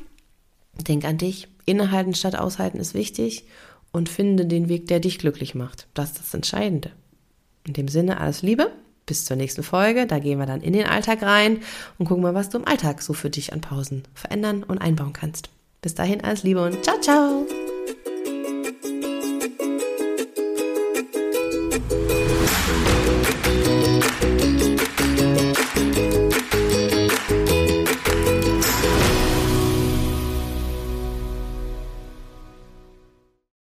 denk 0.87 1.05
an 1.05 1.19
dich. 1.19 1.47
Innehalten 1.65 2.13
statt 2.15 2.35
aushalten 2.35 2.79
ist 2.79 2.95
wichtig 2.95 3.45
und 3.91 4.09
finde 4.09 4.45
den 4.45 4.67
Weg, 4.67 4.87
der 4.87 4.99
dich 4.99 5.19
glücklich 5.19 5.55
macht. 5.55 5.87
Das 5.93 6.11
ist 6.11 6.19
das 6.19 6.33
Entscheidende. 6.33 6.91
In 7.65 7.73
dem 7.73 7.87
Sinne, 7.87 8.19
alles 8.19 8.41
Liebe. 8.41 8.71
Bis 9.05 9.25
zur 9.25 9.37
nächsten 9.37 9.61
Folge. 9.61 10.07
Da 10.07 10.17
gehen 10.17 10.39
wir 10.39 10.47
dann 10.47 10.61
in 10.61 10.73
den 10.73 10.87
Alltag 10.87 11.21
rein 11.21 11.59
und 11.99 12.07
gucken 12.07 12.23
mal, 12.23 12.33
was 12.33 12.49
du 12.49 12.57
im 12.57 12.67
Alltag 12.67 13.03
so 13.03 13.13
für 13.13 13.29
dich 13.29 13.53
an 13.53 13.61
Pausen 13.61 14.03
verändern 14.15 14.63
und 14.63 14.79
einbauen 14.79 15.13
kannst. 15.13 15.49
Bis 15.81 15.93
dahin 15.93 16.23
alles 16.23 16.41
Liebe 16.41 16.63
und 16.63 16.83
ciao, 16.83 16.99
ciao. 16.99 17.45